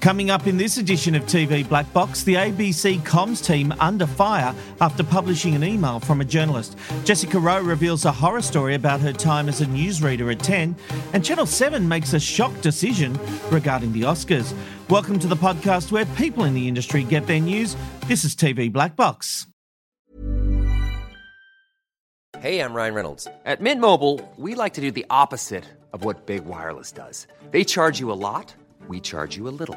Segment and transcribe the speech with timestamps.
[0.00, 4.54] Coming up in this edition of TV Black Box, the ABC comms team under fire
[4.80, 6.76] after publishing an email from a journalist.
[7.04, 10.76] Jessica Rowe reveals a horror story about her time as a newsreader at 10,
[11.14, 13.18] and Channel 7 makes a shock decision
[13.50, 14.54] regarding the Oscars.
[14.88, 17.76] Welcome to the podcast where people in the industry get their news.
[18.06, 19.48] This is TV Black Box.
[22.38, 23.26] Hey, I'm Ryan Reynolds.
[23.44, 27.26] At Mint Mobile, we like to do the opposite of what Big Wireless does.
[27.50, 28.54] They charge you a lot,
[28.86, 29.76] we charge you a little.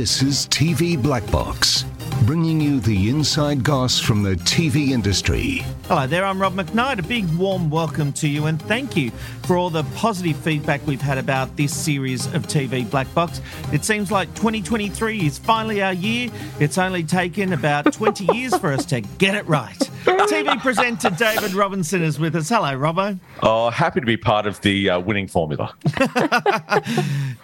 [0.00, 1.84] This is TV Black Box,
[2.24, 5.62] bringing you the inside goss from the TV industry.
[5.88, 7.00] Hello there, I'm Rob McKnight.
[7.00, 9.12] A big warm welcome to you and thank you
[9.50, 13.40] for all the positive feedback we've had about this series of TV Black Box.
[13.72, 16.30] It seems like 2023 is finally our year.
[16.60, 19.76] It's only taken about 20 years for us to get it right.
[20.04, 22.48] TV presenter David Robinson is with us.
[22.48, 23.18] Hello, Robbo.
[23.42, 25.74] Oh, happy to be part of the uh, winning formula.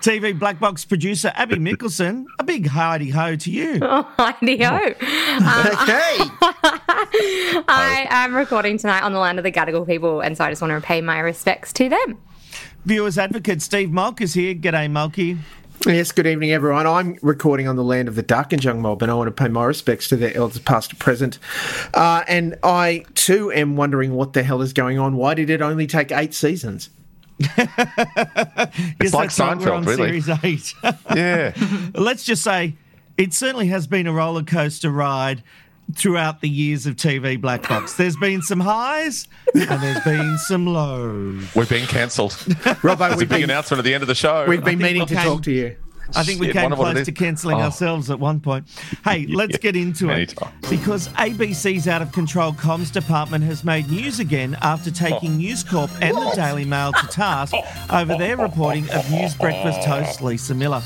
[0.00, 2.26] TV Black Box producer Abby Mickelson.
[2.38, 3.80] A big hidey ho to you.
[3.82, 4.76] Oh, Heidi ho.
[4.76, 4.94] Um,
[7.68, 10.62] I am recording tonight on the land of the Gadigal people, and so I just
[10.62, 11.95] want to pay my respects to them.
[12.84, 14.54] Viewers advocate Steve Molk is here.
[14.54, 15.38] G'day, Molky.
[15.86, 16.86] Yes, good evening, everyone.
[16.86, 19.64] I'm recording on the land of the Darkinjung Mob, and I want to pay my
[19.64, 21.38] respects to their elders, past and present.
[21.94, 25.16] Uh, and I, too, am wondering what the hell is going on.
[25.16, 26.90] Why did it only take eight seasons?
[27.38, 30.20] it's like that's Seinfeld, on really.
[30.20, 30.74] Series 8.
[31.14, 31.52] Yeah.
[31.94, 32.74] Let's just say
[33.18, 35.42] it certainly has been a roller coaster ride
[35.94, 37.94] throughout the years of TV Black Box.
[37.94, 41.54] There's been some highs and there's been some lows.
[41.54, 42.32] We've been cancelled.
[42.32, 44.46] Robbo, There's a we've big been, announcement at the end of the show.
[44.48, 45.76] we've been meaning we to came- talk to you.
[46.14, 47.62] I think we Shit, came wonder what it close to cancelling Oh.
[47.62, 48.68] ourselves at one point.
[49.04, 50.12] Hey, let's get into it.
[50.12, 50.52] anytime.
[50.70, 55.36] Because ABC's out of control comms department has made news again after taking oh.
[55.36, 57.54] News Corp and the Daily Mail to task
[57.90, 60.80] over their reporting of News Breakfast host Lisa Miller.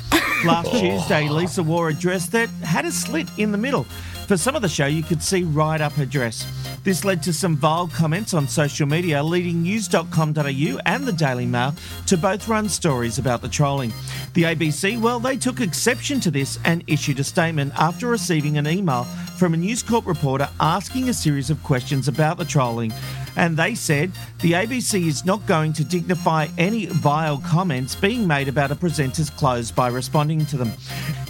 [0.47, 0.81] Last oh.
[0.81, 3.87] Tuesday, Lisa wore a dress that had a slit in the middle.
[4.31, 6.47] For some of the show, you could see right up her dress.
[6.85, 11.75] This led to some vile comments on social media, leading news.com.au and the Daily Mail
[12.07, 13.93] to both run stories about the trolling.
[14.35, 18.69] The ABC, well, they took exception to this and issued a statement after receiving an
[18.69, 19.03] email
[19.37, 22.93] from a News Corp reporter asking a series of questions about the trolling.
[23.37, 28.49] And they said the ABC is not going to dignify any vile comments being made
[28.49, 30.73] about a presenter's clothes by responding to them.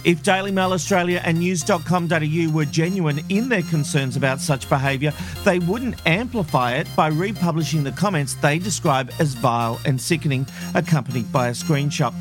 [0.03, 5.13] If Daily Mail Australia and news.com.au were genuine in their concerns about such behaviour,
[5.43, 11.31] they wouldn't amplify it by republishing the comments they describe as vile and sickening, accompanied
[11.31, 12.13] by a screenshot.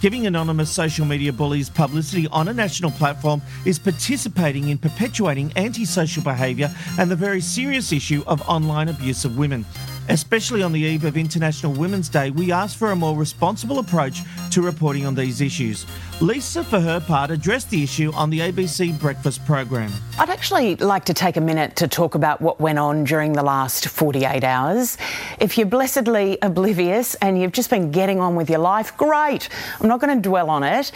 [0.00, 6.22] Giving anonymous social media bullies publicity on a national platform is participating in perpetuating antisocial
[6.22, 9.66] behaviour and the very serious issue of online abuse of women.
[10.08, 14.20] Especially on the eve of International Women's Day, we ask for a more responsible approach
[14.52, 15.84] to reporting on these issues.
[16.20, 19.92] Lisa, for her part, addressed the issue on the ABC Breakfast program.
[20.18, 23.44] I'd actually like to take a minute to talk about what went on during the
[23.44, 24.98] last 48 hours.
[25.38, 29.48] If you're blessedly oblivious and you've just been getting on with your life, great.
[29.80, 30.90] I'm not going to dwell on it.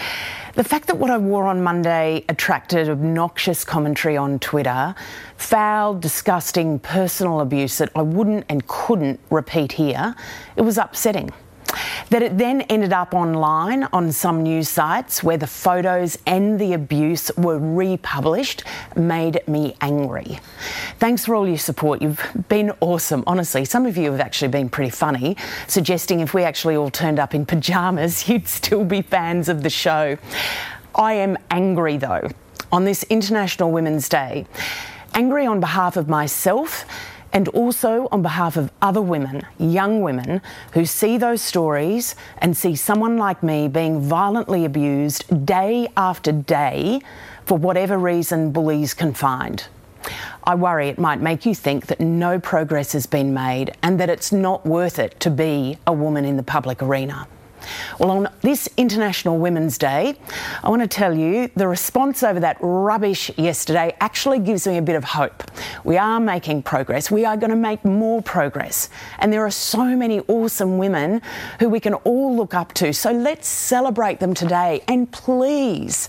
[0.54, 4.92] The fact that what I wore on Monday attracted obnoxious commentary on Twitter,
[5.36, 10.16] foul, disgusting personal abuse that I wouldn't and couldn't repeat here,
[10.56, 11.30] it was upsetting.
[12.10, 16.72] That it then ended up online on some news sites where the photos and the
[16.72, 18.64] abuse were republished
[18.96, 20.40] made me angry.
[20.98, 22.02] Thanks for all your support.
[22.02, 23.24] You've been awesome.
[23.26, 25.36] Honestly, some of you have actually been pretty funny,
[25.66, 29.70] suggesting if we actually all turned up in pajamas, you'd still be fans of the
[29.70, 30.18] show.
[30.94, 32.28] I am angry though
[32.70, 34.46] on this International Women's Day.
[35.14, 36.86] Angry on behalf of myself
[37.32, 40.40] and also on behalf of other women, young women,
[40.72, 47.00] who see those stories and see someone like me being violently abused day after day
[47.44, 49.66] for whatever reason bullies can find.
[50.44, 54.10] I worry it might make you think that no progress has been made and that
[54.10, 57.28] it's not worth it to be a woman in the public arena.
[57.98, 60.16] Well, on this International Women's Day,
[60.62, 64.82] I want to tell you the response over that rubbish yesterday actually gives me a
[64.82, 65.44] bit of hope.
[65.84, 67.10] We are making progress.
[67.10, 68.88] We are going to make more progress.
[69.18, 71.22] And there are so many awesome women
[71.60, 72.92] who we can all look up to.
[72.92, 74.82] So let's celebrate them today.
[74.88, 76.08] And please,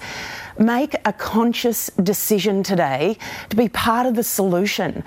[0.57, 3.17] make a conscious decision today
[3.49, 5.03] to be part of the solution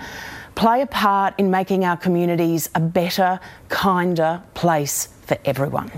[0.57, 3.39] play a part in making our communities a better,
[3.69, 5.91] kinder place for everyone.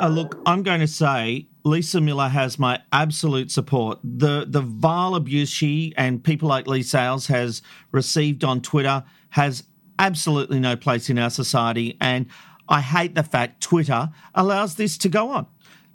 [0.00, 3.98] Uh, look, I'm going to say Lisa Miller has my absolute support.
[4.02, 7.62] The the vile abuse she and people like Leigh Sales has
[7.92, 9.64] received on Twitter has
[9.98, 12.26] absolutely no place in our society, and
[12.68, 15.46] I hate the fact Twitter allows this to go on.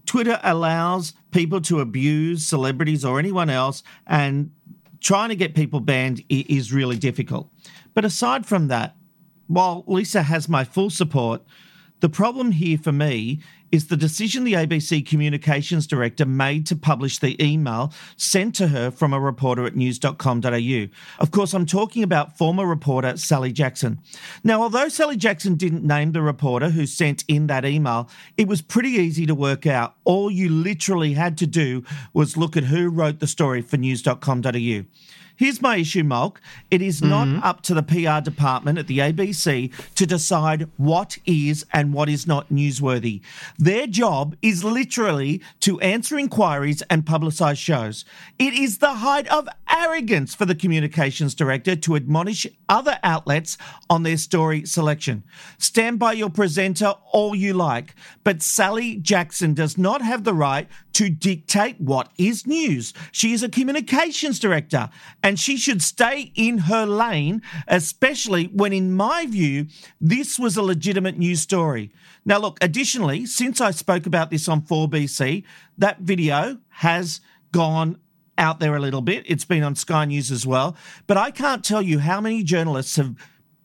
[0.06, 4.52] Twitter allows people to abuse celebrities or anyone else, and
[5.02, 7.50] trying to get people banned is really difficult.
[7.94, 8.96] But aside from that,
[9.48, 11.42] while Lisa has my full support,
[12.00, 13.40] the problem here for me
[13.72, 18.90] is the decision the ABC communications director made to publish the email sent to her
[18.90, 20.88] from a reporter at news.com.au.
[21.20, 24.00] Of course, I'm talking about former reporter Sally Jackson.
[24.44, 28.62] Now, although Sally Jackson didn't name the reporter who sent in that email, it was
[28.62, 29.96] pretty easy to work out.
[30.04, 34.84] All you literally had to do was look at who wrote the story for news.com.au.
[35.40, 36.42] Here's my issue, Molk.
[36.70, 37.44] It is not Mm-hmm.
[37.44, 42.28] up to the PR department at the ABC to decide what is and what is
[42.28, 43.22] not newsworthy.
[43.58, 48.04] Their job is literally to answer inquiries and publicise shows.
[48.38, 53.58] It is the height of arrogance for the communications director to admonish other outlets
[53.90, 55.24] on their story selection.
[55.58, 60.68] Stand by your presenter all you like, but Sally Jackson does not have the right
[60.94, 62.94] to dictate what is news.
[63.12, 64.90] She is a communications director
[65.24, 69.68] and she should stay in her lane, especially when, in my view,
[70.02, 71.92] this was a legitimate news story.
[72.26, 75.44] Now, look, additionally, since I spoke about this on 4BC,
[75.78, 78.00] that video has gone
[78.40, 79.24] out there a little bit.
[79.28, 80.76] It's been on Sky News as well.
[81.06, 83.16] But I can't tell you how many journalists have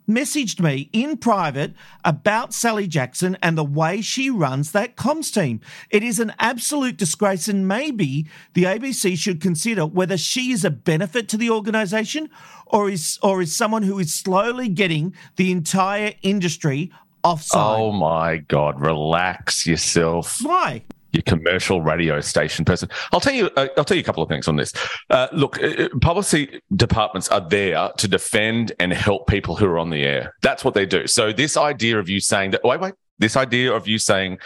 [0.08, 1.72] messaged me in private
[2.04, 5.60] about Sally Jackson and the way she runs that comms team.
[5.90, 10.70] It is an absolute disgrace, and maybe the ABC should consider whether she is a
[10.70, 12.28] benefit to the organisation
[12.66, 16.92] or is or is someone who is slowly getting the entire industry
[17.22, 17.80] offside.
[17.80, 20.38] Oh my God, relax yourself.
[20.42, 20.82] Why?
[21.14, 22.88] Your commercial radio station person.
[23.12, 23.48] I'll tell you.
[23.56, 24.72] Uh, I'll tell you a couple of things on this.
[25.10, 29.90] Uh, look, uh, policy departments are there to defend and help people who are on
[29.90, 30.34] the air.
[30.42, 31.06] That's what they do.
[31.06, 34.38] So this idea of you saying that, wait, wait, this idea of you saying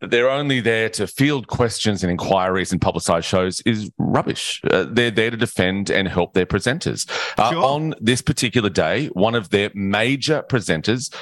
[0.00, 4.60] that they're only there to field questions and inquiries and publicize shows is rubbish.
[4.70, 7.08] Uh, they're there to defend and help their presenters.
[7.38, 7.64] Uh, Sure.
[7.64, 11.14] On this particular day, one of their major presenters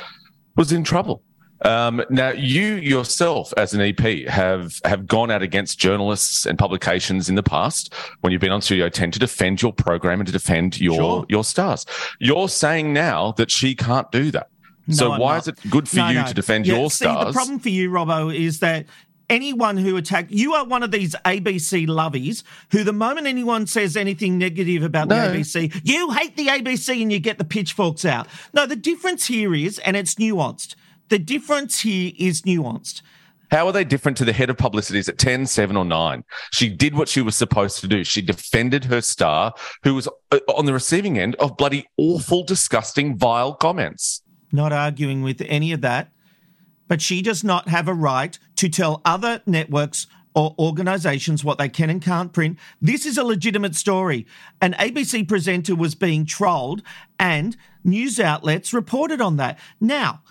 [0.56, 1.22] was in trouble.
[1.62, 7.28] Um, now, you yourself, as an EP, have have gone out against journalists and publications
[7.28, 10.32] in the past when you've been on Studio 10 to defend your program and to
[10.32, 11.26] defend your Sure.
[11.28, 11.86] your stars.
[12.18, 14.48] You're saying now that she can't do that.
[14.90, 15.42] so I'm why not.
[15.42, 16.26] is it good for No, you no.
[16.26, 17.26] to defend Yeah, your see, stars?
[17.28, 18.86] The problem for you, Robbo, is that
[19.28, 23.96] anyone who attack you are one of these ABC lovies who the moment anyone says
[23.96, 25.32] anything negative about No.
[25.32, 28.28] the ABC, you hate the ABC and you get the pitchforks out.
[28.52, 30.76] No, the difference here is, and it's nuanced.
[31.08, 33.02] The difference here is nuanced.
[33.50, 36.24] How are they different to the head of publicities at 10, 7, or 9?
[36.52, 38.02] She did what she was supposed to do.
[38.02, 43.16] She defended her star, who was uh, on the receiving end of bloody awful, disgusting,
[43.16, 44.22] vile comments.
[44.50, 46.10] Not arguing with any of that,
[46.88, 51.68] but she does not have a right to tell other networks or organizations what they
[51.68, 52.58] can and can't print.
[52.80, 54.26] This is a legitimate story.
[54.60, 56.82] An ABC presenter was being trolled,
[57.18, 59.58] and news outlets reported on that.
[59.80, 60.22] Now,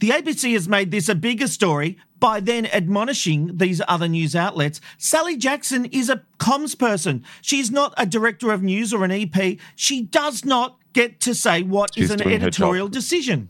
[0.00, 4.80] the ABC has made this a bigger story by then admonishing these other news outlets.
[4.96, 7.24] Sally Jackson is a comms person.
[7.40, 9.58] She's not a director of news or an EP.
[9.76, 13.48] She does not get to say what is She's an editorial decision.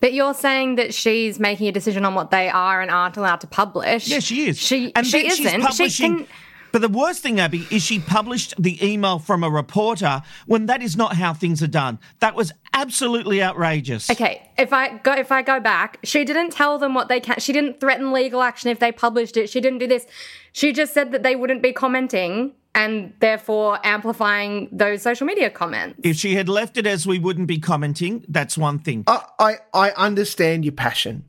[0.00, 3.40] But you're saying that she's making a decision on what they are and aren't allowed
[3.40, 4.08] to publish.
[4.08, 4.58] Yeah, she is.
[4.58, 5.60] She and she isn't.
[5.60, 6.18] publishing.
[6.18, 6.26] She can.
[6.72, 10.82] But the worst thing, Abby, is she published the email from a reporter when that
[10.82, 11.98] is not how things are done.
[12.20, 14.10] That was absolutely outrageous.
[14.10, 17.38] Okay, if I go if I go back, she didn't tell them what they can.
[17.38, 19.48] She didn't threaten legal action if they published it.
[19.48, 20.06] She didn't do this.
[20.52, 25.98] She just said that they wouldn't be commenting and therefore amplifying those social media comments.
[26.04, 29.04] If she had left it as we wouldn't be commenting, that's one thing.
[29.06, 31.24] I, I, I understand your passion.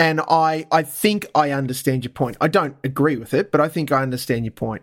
[0.00, 2.38] And I, I think I understand your point.
[2.40, 4.80] I don't agree with it, but I think I understand your point.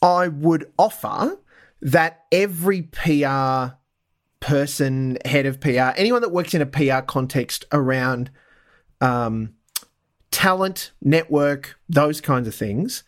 [0.00, 1.40] I would offer
[1.82, 3.74] that every PR
[4.38, 8.30] person, head of PR, anyone that works in a PR context around
[9.00, 9.54] um,
[10.30, 13.02] talent, network, those kinds of things.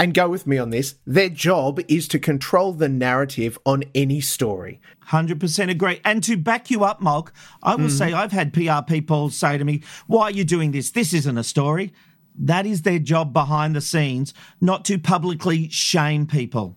[0.00, 0.94] And go with me on this.
[1.04, 4.80] Their job is to control the narrative on any story.
[5.08, 6.00] 100% agree.
[6.04, 7.32] And to back you up, Molk,
[7.64, 10.92] I will say I've had PR people say to me, Why are you doing this?
[10.92, 11.92] This isn't a story.
[12.36, 16.76] That is their job behind the scenes, not to publicly shame people.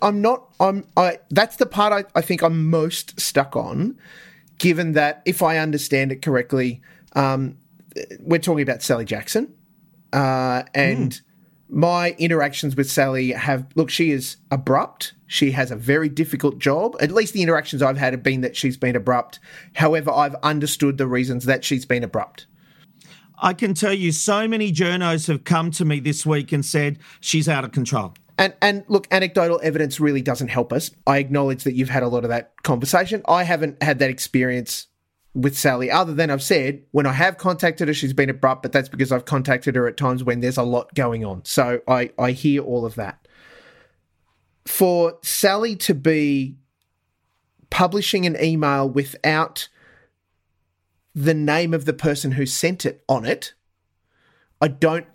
[0.00, 0.54] I'm not.
[0.60, 0.86] I'm.
[0.96, 1.18] I.
[1.30, 3.98] That's the part I, I think I'm most stuck on,
[4.58, 6.80] given that if I understand it correctly,
[7.14, 7.58] um,
[8.20, 9.52] we're talking about Sally Jackson,
[10.12, 11.20] uh, and
[11.68, 13.90] my interactions with Sally have look.
[13.90, 15.14] She is abrupt.
[15.26, 16.96] She has a very difficult job.
[17.00, 19.40] At least the interactions I've had have been that she's been abrupt.
[19.74, 22.46] However, I've understood the reasons that she's been abrupt.
[23.38, 26.98] I can tell you so many journos have come to me this week and said
[27.20, 28.14] she's out of control.
[28.38, 30.90] And and look, anecdotal evidence really doesn't help us.
[31.06, 33.22] I acknowledge that you've had a lot of that conversation.
[33.26, 34.86] I haven't had that experience
[35.36, 38.72] with Sally, other than I've said when I have contacted her, she's been abrupt, but
[38.72, 41.44] that's because I've contacted her at times when there's a lot going on.
[41.44, 43.28] So I, I hear all of that.
[44.64, 46.56] For Sally to be
[47.68, 49.68] publishing an email without
[51.14, 53.52] the name of the person who sent it on it,
[54.60, 55.06] I don't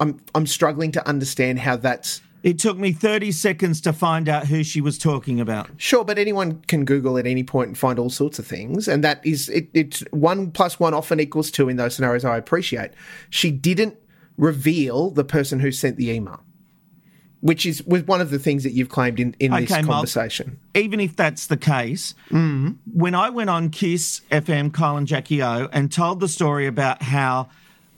[0.00, 4.48] I'm I'm struggling to understand how that's It took me 30 seconds to find out
[4.48, 5.70] who she was talking about.
[5.76, 9.04] Sure, but anyone can Google at any point and find all sorts of things, and
[9.04, 12.24] that is it, it's one plus one often equals two in those scenarios.
[12.24, 12.90] I appreciate.
[13.30, 13.96] She didn't
[14.36, 16.42] reveal the person who sent the email,
[17.40, 19.98] which is was one of the things that you've claimed in in this Okay, Mark.
[19.98, 20.58] conversation.
[20.74, 22.70] Even if that's the case, mm-hmm.
[22.92, 27.02] when I went on KIIS FM, Kyle and Jackie O, and told the story about
[27.02, 27.50] how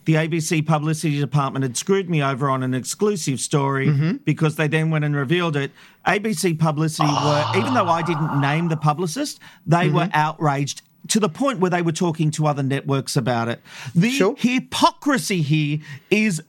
[0.05, 4.17] the ABC publicity department had screwed me over on an exclusive story mm-hmm.
[4.25, 5.71] because they then went and revealed it.
[6.07, 7.53] ABC publicity ah.
[7.55, 10.11] were, even though I didn't name the publicist, they were mm-hmm.
[10.15, 13.61] outraged to the point where they were talking to other networks about it.
[13.95, 14.35] The Sure.
[14.39, 15.79] hypocrisy here
[16.11, 16.43] is,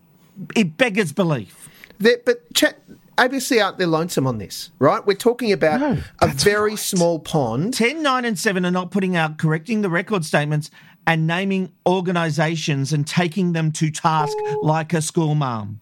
[0.56, 1.70] it beggars belief.
[1.98, 2.82] There- but chat,
[3.18, 5.06] ABC aren't they lonesome on this, right?
[5.06, 7.74] We're talking about a very small pond.
[7.74, 10.70] 10, 9, and 7 are not putting out correcting the record statements
[11.08, 15.80] and naming organisations and taking them to task like a school mum.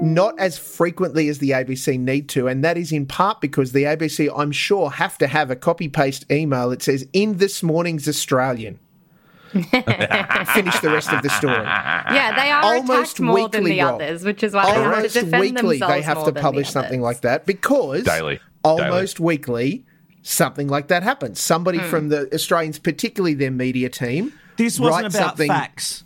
[0.00, 3.82] not as frequently as the ABC need to, and that is in part because the
[3.84, 8.08] ABC, I'm sure, have to have a copy paste email that says in this morning's
[8.08, 8.78] Australian.
[9.52, 11.54] Finish the rest of the story.
[11.54, 13.94] Yeah, they are Almost attacked more than weekly, the Rob.
[13.96, 16.32] others, which is why they have to Almost defend weekly, themselves they have more to
[16.40, 18.40] publish the something like that because Daily.
[18.62, 19.84] almost weekly,
[20.22, 21.40] something like that happens.
[21.40, 21.88] Somebody Hmm.
[21.88, 26.04] from the Australians, particularly their media team, This wasn't about something- facts.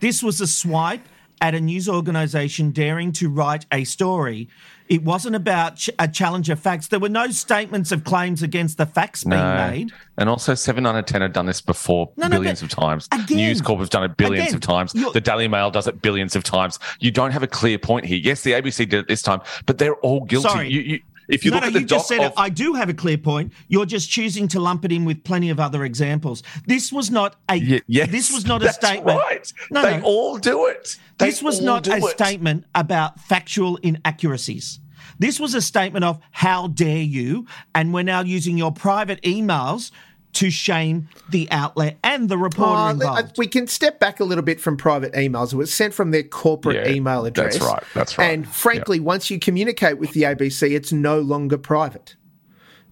[0.00, 1.06] This was a swipe
[1.40, 4.48] at a news organisation daring to write a story.
[4.86, 6.88] It wasn't about ch- a challenge of facts.
[6.88, 9.56] There were no statements of claims against the facts being No.
[9.70, 9.92] made.
[10.18, 12.78] And also, 7, 9, and 10 have done this before No, no, billions but of
[12.78, 13.08] times.
[13.10, 14.92] again- News Corp have done it billions again, of times.
[14.92, 16.78] The Daily Mail does it billions of times.
[17.00, 18.18] You don't have a clear point here.
[18.22, 20.48] Yes, the ABC did it this time, but they're all guilty.
[20.50, 20.70] Sorry.
[20.70, 22.32] You, you, if you no, look no, at the you just said of.
[22.36, 23.52] I do have a clear point.
[23.68, 26.42] You're just choosing to lump it in with plenty of other examples.
[26.66, 27.56] This was not a.
[27.56, 29.18] Ye- yes, this was not a statement.
[29.18, 29.52] Right.
[29.70, 30.04] No, they no.
[30.04, 30.96] all do it.
[31.18, 32.04] They This was not a it.
[32.04, 34.80] statement about factual inaccuracies.
[35.18, 39.90] This was a statement of how dare you, and we're now using your private emails
[40.34, 43.38] to shame the outlet and the reporter Oh, involved.
[43.38, 45.52] we can step back a little bit from private emails.
[45.52, 47.54] It was sent from their corporate Yeah, email address.
[47.58, 48.24] that's right, that's right.
[48.32, 52.16] And frankly, once you communicate with the ABC, it's no longer private.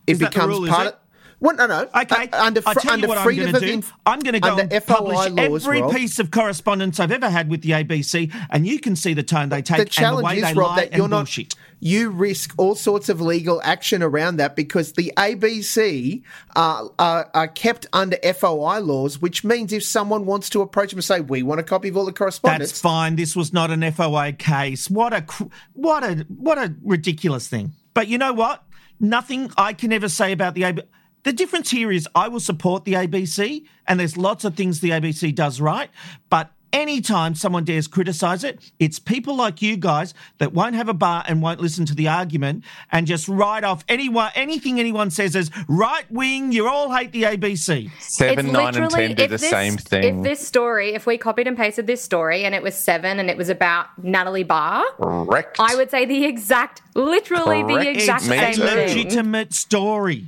[0.07, 0.93] It Is that the becomes rule, is part it?
[0.95, 0.99] of.
[1.41, 1.89] Well, no, no.
[2.03, 3.73] Okay, Uh, under I'll fr- tell under you what I'm freedom going of to do.
[3.75, 7.01] inf- I'm going to go under and FOI publish laws, every Rob, piece of correspondence
[7.01, 10.07] I've ever had with the ABC, and you can see the tone they take the
[10.07, 11.17] and the way is, they Rob, lie that you're and not.
[11.19, 11.57] bullshit.
[11.85, 16.23] You risk all sorts of legal action around that because the ABC
[16.55, 20.61] are, uh, are, uh, are kept under FOI laws, which means if someone wants to
[20.61, 23.17] approach them and say, "We want a copy of all the correspondence," That's fine.
[23.17, 24.89] This was not an FOA case.
[24.89, 25.25] What a
[25.73, 27.73] what a what a ridiculous thing.
[27.95, 28.63] But you know what?
[29.01, 30.87] Nothing I can ever say about the ABC.
[31.25, 34.91] The difference here is I will support the ABC, and there's lots of things the
[34.91, 35.91] ABC does right.
[36.31, 40.95] But anytime someone dares criticise it, it's people like you guys that won't have a
[40.95, 45.37] bar and won't listen to the argument and just write off anyone anything anyone says
[45.37, 46.53] as right wing.
[46.53, 47.91] You all hate the ABC.
[48.01, 50.19] 7, 9, and 10 do the this- same thing.
[50.19, 53.29] If this story, if we copied and pasted this story and it was seven and
[53.31, 55.57] it was about Natalie Barr, Correct.
[55.61, 58.63] I would say the exact, literally the exact Me same too.
[58.67, 58.89] thing.
[58.97, 60.27] Legitimate story.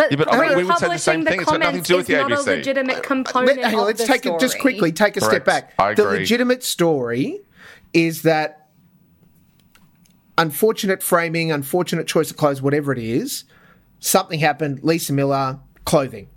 [0.00, 1.40] But, Yeah, but I- we would say the republishing same thing.
[1.40, 3.74] It's got nothing comments to do with is the not a legitimate component Let- hang
[3.74, 4.92] on, of let's the take it just quickly.
[4.92, 5.74] Take a step back.
[5.78, 6.18] I The agree.
[6.20, 7.40] legitimate story
[7.92, 8.68] is that
[10.38, 13.44] unfortunate framing, unfortunate choice of clothes, whatever it is,
[13.98, 14.80] something happened.
[14.82, 16.28] Lisa Miller clothing.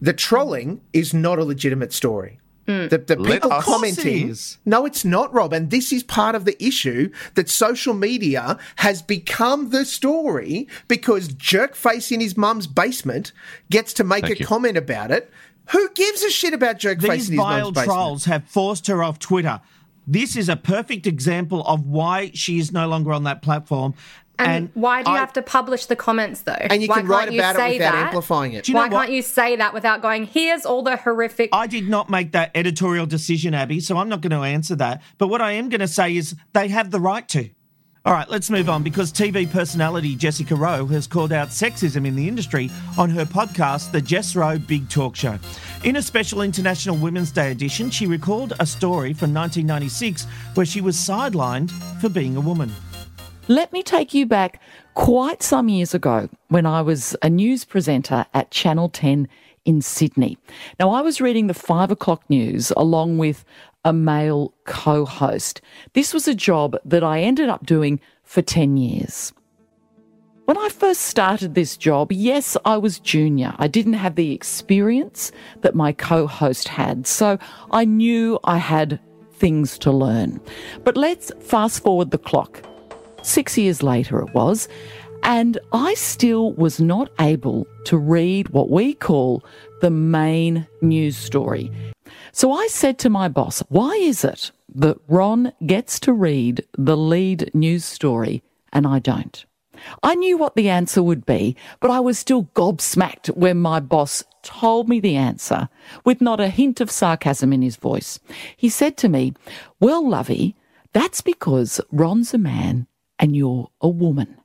[0.00, 2.40] The trolling is not a legitimate story.
[2.66, 2.88] Mm.
[2.88, 4.28] The, the people us- it commenting.
[4.30, 4.58] is.
[4.64, 5.52] No, it's not, Rob.
[5.52, 11.28] And this is part of the issue that social media has become the story because
[11.28, 13.32] Jerkface in his mum's basement
[13.70, 14.46] gets to make Thank a you.
[14.46, 15.30] comment about it.
[15.70, 17.74] Who gives a shit about Jerkface These in his vile mum's basement?
[17.74, 19.60] These vile trolls have forced her off Twitter.
[20.06, 23.94] This is a perfect example of why she is no longer on that platform.
[24.38, 26.52] And, And, why do you I- have to publish the comments though?
[26.52, 28.04] And you why can write can't about it say without that?
[28.06, 28.64] amplifying it.
[28.64, 29.00] Do you know Why what?
[29.02, 32.50] can't you say that without going, here's all the horrific I did not make that
[32.54, 35.02] editorial decision, Abby, so I'm not going to answer that.
[35.18, 37.48] But what I am going to say is they have the right to.
[38.06, 42.14] All right, let's move on because TV personality Jessica Rowe has called out sexism in
[42.14, 45.38] the industry on her podcast, The Jess Rowe Big Talk Show.
[45.84, 50.82] In a special International Women's Day edition, she recalled a story from 1996 where she
[50.82, 51.70] was sidelined
[52.02, 52.70] for being a woman.
[53.48, 54.58] Let me take you back
[54.94, 59.28] quite some years ago when I was a news presenter at Channel 10
[59.66, 60.38] in Sydney.
[60.80, 63.44] Now, I was reading the five o'clock news along with
[63.84, 65.60] a male co host.
[65.92, 69.34] This was a job that I ended up doing for 10 years.
[70.46, 73.54] When I first started this job, yes, I was junior.
[73.58, 77.38] I didn't have the experience that my co host had, so
[77.70, 79.00] I knew I had
[79.34, 80.40] things to learn.
[80.82, 82.64] But let's fast forward the clock.
[83.24, 84.68] Six years later, it was,
[85.22, 89.42] and I still was not able to read what we call
[89.80, 91.72] the main news story.
[92.32, 96.98] So I said to my boss, Why is it that Ron gets to read the
[96.98, 98.42] lead news story
[98.74, 99.42] and I don't?
[100.02, 104.22] I knew what the answer would be, but I was still gobsmacked when my boss
[104.42, 105.70] told me the answer
[106.04, 108.20] with not a hint of sarcasm in his voice.
[108.54, 109.32] He said to me,
[109.80, 110.56] Well, Lovey,
[110.92, 112.86] that's because Ron's a man
[113.18, 114.36] and you're a woman.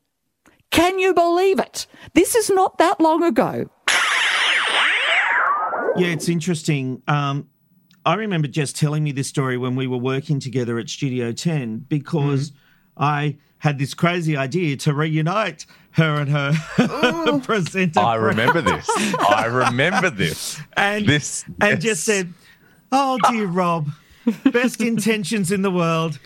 [0.72, 1.88] Can you believe it?
[2.14, 3.70] This is not that long ago.
[5.96, 7.02] Yeah, it's interesting.
[7.08, 7.50] Um,
[8.06, 11.86] I remember Jess telling me this story when we were working together at Studio 10
[11.90, 12.54] because
[12.96, 18.00] I had this crazy idea to reunite her and her presenter.
[18.00, 18.88] I remember this.
[19.30, 20.62] I remember this.
[20.78, 21.84] and this and yes.
[21.84, 22.34] just said,
[22.92, 23.90] "Oh dear Rob,
[24.46, 26.20] best intentions in the world."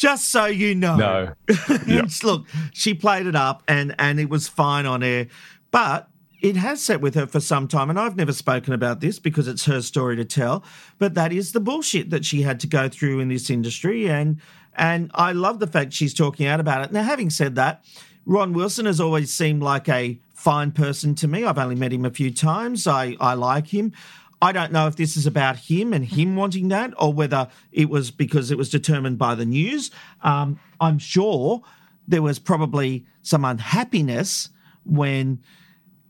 [0.00, 1.34] Just so you know, No.
[1.86, 5.26] And look, she played it up, and and it was fine on air,
[5.70, 6.08] but.
[6.42, 9.46] It has sat with her for some time, and I've never spoken about this because
[9.46, 10.64] it's her story to tell.
[10.98, 14.40] But that is the bullshit that she had to go through in this industry, and
[14.74, 16.92] and I love the fact she's talking out about it.
[16.92, 17.84] Now, having said that,
[18.24, 21.44] Ron Wilson has always seemed like a fine person to me.
[21.44, 22.86] I've only met him a few times.
[22.86, 23.92] I, I like him.
[24.42, 27.90] I don't know if this is about him and him wanting that or whether it
[27.90, 29.90] was because it was determined by the news.
[30.22, 31.62] Um, I'm sure
[32.08, 34.48] there was probably some unhappiness
[34.84, 35.42] when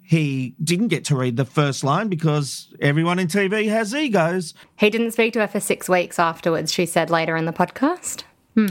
[0.03, 4.55] he didn't get to read the first line because everyone in TV has egos.
[4.77, 8.23] He didn't speak to her for six weeks afterwards, she said later in the podcast.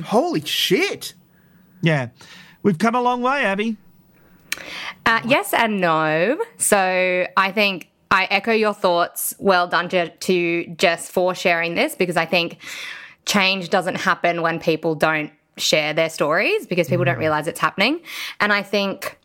[0.05, 1.13] Holy shit.
[1.81, 2.09] Yeah.
[2.61, 3.77] We've come a long way, Abby.
[5.05, 6.37] Uh, yes and no.
[6.57, 9.33] So I think I echo your thoughts.
[9.39, 12.57] Well done to, to Jess for sharing this because I think
[13.25, 17.19] change doesn't happen when people don't share their stories because people don't mm.
[17.19, 18.01] realize it's happening.
[18.39, 19.19] And I think,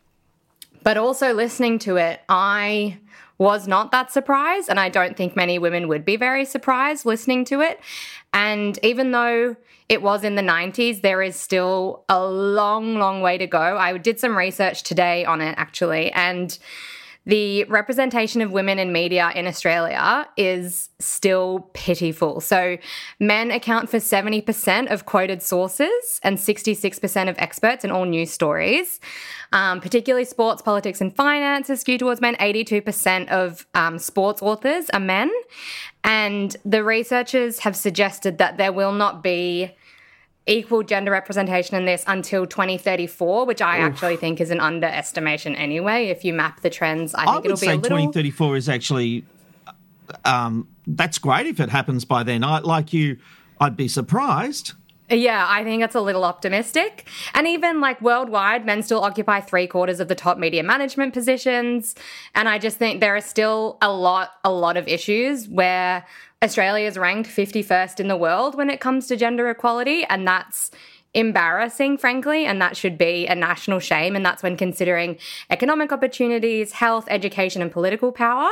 [0.83, 2.99] but also listening to it, I
[3.39, 4.69] was not that surprised.
[4.69, 7.81] And I don't think many women would be very surprised listening to it.
[8.33, 9.57] And even though
[9.89, 13.77] it was in the 90s, there is still a long, long way to go.
[13.77, 16.13] I did some research today on it actually.
[16.13, 16.57] And
[17.27, 22.41] the representation of women in media in Australia is still pitiful.
[22.41, 22.77] So,
[23.19, 29.01] men account for 70% of quoted sources and 66% of experts in all news stories.
[29.53, 32.35] Um, particularly sports, politics, and finance is skewed towards men.
[32.37, 35.31] 82% of um, sports authors are men.
[36.03, 39.75] And the researchers have suggested that there will not be
[40.47, 46.09] equal gender representation in this until 2034, which I actually think is an underestimation anyway.
[46.09, 47.99] If you map the trends, I I, think it'll be a little.
[47.99, 49.25] 2034 is actually,
[50.25, 52.45] um, that's great if it happens by then.
[52.45, 53.19] I, like you,
[53.59, 54.73] I'd be surprised.
[55.11, 57.07] Yeah, I think it's a little optimistic.
[57.35, 61.95] And even like worldwide, men still occupy three quarters of the top media management positions.
[62.35, 66.07] And I just think there are still a lot, a lot of issues where
[66.45, 70.05] Australia is ranked 51st in the world when it comes to gender equality.
[70.05, 70.71] And that's
[71.15, 72.45] embarrassing, frankly.
[72.45, 74.15] And that should be a national shame.
[74.15, 75.17] And that's when considering
[75.49, 78.51] economic opportunities, health, education, and political power.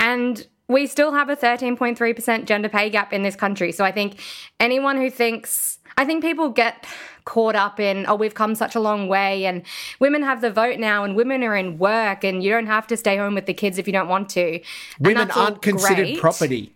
[0.00, 3.72] And we still have a 13.3% gender pay gap in this country.
[3.72, 4.20] So I think
[4.58, 6.86] anyone who thinks, I think people get
[7.24, 9.62] caught up in, oh, we've come such a long way and
[10.00, 12.96] women have the vote now and women are in work and you don't have to
[12.96, 14.60] stay home with the kids if you don't want to.
[14.98, 16.20] Women aren't considered great.
[16.20, 16.74] property.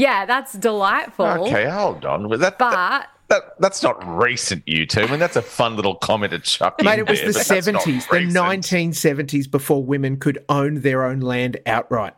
[0.00, 1.26] Yeah, that's delightful.
[1.26, 2.28] Okay, hold on.
[2.30, 5.02] Well, That, But that, that's not recent, you two.
[5.02, 7.72] I mean, that's a fun little comment to chuck Mate, in it was there, the
[7.72, 8.34] but 70s, the recent.
[8.34, 12.14] 1970s before women could own their own land outright.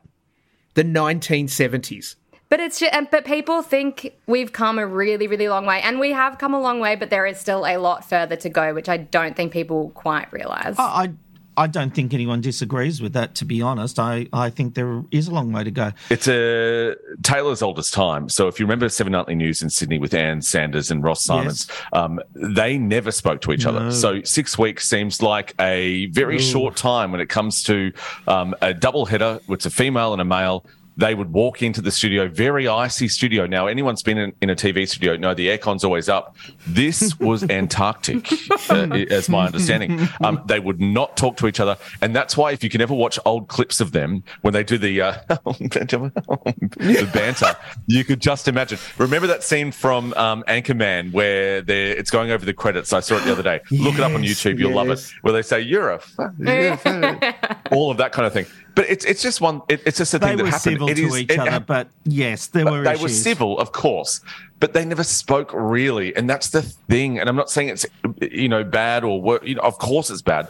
[0.74, 2.14] The 1970s.
[2.48, 5.98] But it's ju- and but people think we've come a really really long way, and
[5.98, 8.74] we have come a long way, but there is still a lot further to go,
[8.74, 10.74] which I don't think people quite realize.
[10.78, 11.12] I, I
[11.56, 13.34] I don't think anyone disagrees with that.
[13.36, 15.92] To be honest, I I think there is a long way to go.
[16.10, 18.28] It's a Taylor's oldest time.
[18.28, 21.68] So if you remember Seven Nightly News in Sydney with Ann Sanders and Ross Symonds,
[21.92, 23.70] um, they never spoke to each No.
[23.76, 23.92] other.
[23.92, 26.40] So six weeks seems like a very Ooh.
[26.40, 27.92] short time when it comes to
[28.26, 29.40] um, a double header.
[29.48, 30.64] It's a female and a male.
[31.02, 33.44] They would walk into the studio, very icy studio.
[33.44, 36.36] Now, anyone's been in, in a TV studio, know the aircon's always up.
[36.64, 38.30] This was Antarctic,
[38.70, 40.08] uh, as my understanding.
[40.22, 42.94] Um, they would not talk to each other, and that's why if you can ever
[42.94, 47.56] watch old clips of them when they do the uh, the banter,
[47.88, 48.78] you could just imagine.
[48.96, 52.92] Remember that scene from um, Anchorman where they're, it's going over the credits?
[52.92, 53.60] I saw it the other day.
[53.72, 55.04] Look it up on YouTube; you'll love it.
[55.22, 57.34] Where they say "You're a," fuck, you're a
[57.72, 58.46] all of that kind of thing.
[58.74, 59.60] But it's it's just one.
[59.68, 60.62] It, it's just a They thing that were happened.
[60.72, 63.02] civil It to is- each other, but yes, there but were they issues.
[63.02, 64.20] were civil, of course,
[64.60, 67.18] but they never spoke really, and that's the thing.
[67.18, 67.84] And I'm not saying it's
[68.20, 70.48] you know bad or you know, of course it's bad,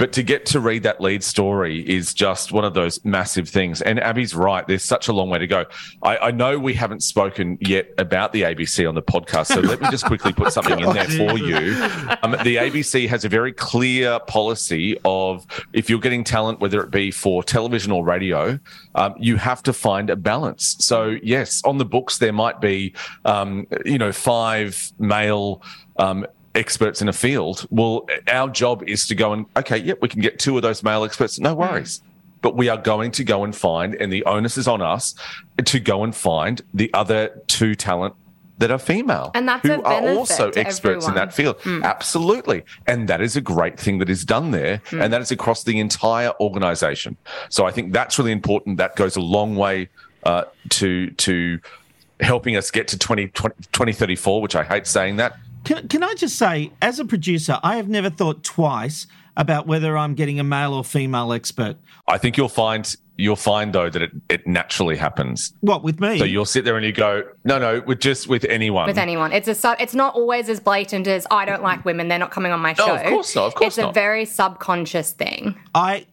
[0.00, 3.82] but to get to read that lead story is just one of those massive things.
[3.82, 4.66] And Abby's right.
[4.66, 5.66] There's such a long way to go.
[6.02, 9.78] I, I know we haven't spoken yet about the ABC on the podcast, so let
[9.78, 11.76] me just quickly put something in there for you.
[12.22, 16.90] Um, the ABC has a very clear policy of if you're getting talent, whether it
[16.90, 18.58] be for television or radio,
[18.94, 20.76] um, you have to find a balance.
[20.80, 22.94] So yes, on the books there might be,
[23.26, 25.62] um, you know, five male.
[25.98, 30.08] Um, experts in a field well our job is to go and okay yep we
[30.08, 31.38] can get two of those male experts.
[31.38, 32.02] No worries.
[32.42, 35.14] But we are going to go and find and the onus is on us
[35.64, 38.14] to go and find the other two talent
[38.58, 41.58] that are female And that's who are also experts in that field.
[41.60, 41.82] Mm.
[41.82, 42.64] absolutely.
[42.86, 45.04] And that is a great thing that is done there Mm.
[45.04, 47.16] and that is across the entire organization.
[47.48, 48.78] So i think that's really important.
[48.78, 49.88] That goes a long way
[50.24, 51.60] uh, to to
[52.20, 56.14] helping us get to 20, 20 2034 which i hate saying that Can, can I
[56.14, 60.44] just say, as a producer, I have never thought twice about whether I'm getting a
[60.44, 61.76] male or female expert.
[62.06, 65.52] I think you'll find you'll find though that it, it naturally happens.
[65.60, 66.18] What with me?
[66.18, 68.86] So you'll sit there and you go, no, no, with just with anyone.
[68.86, 69.32] with anyone.
[69.32, 72.30] It's a sub, it's not always as blatant as I don't like women, they're not
[72.30, 72.94] coming on my No, show.
[72.96, 75.54] of course not, of course It's a very subconscious thing.
[75.74, 76.06] I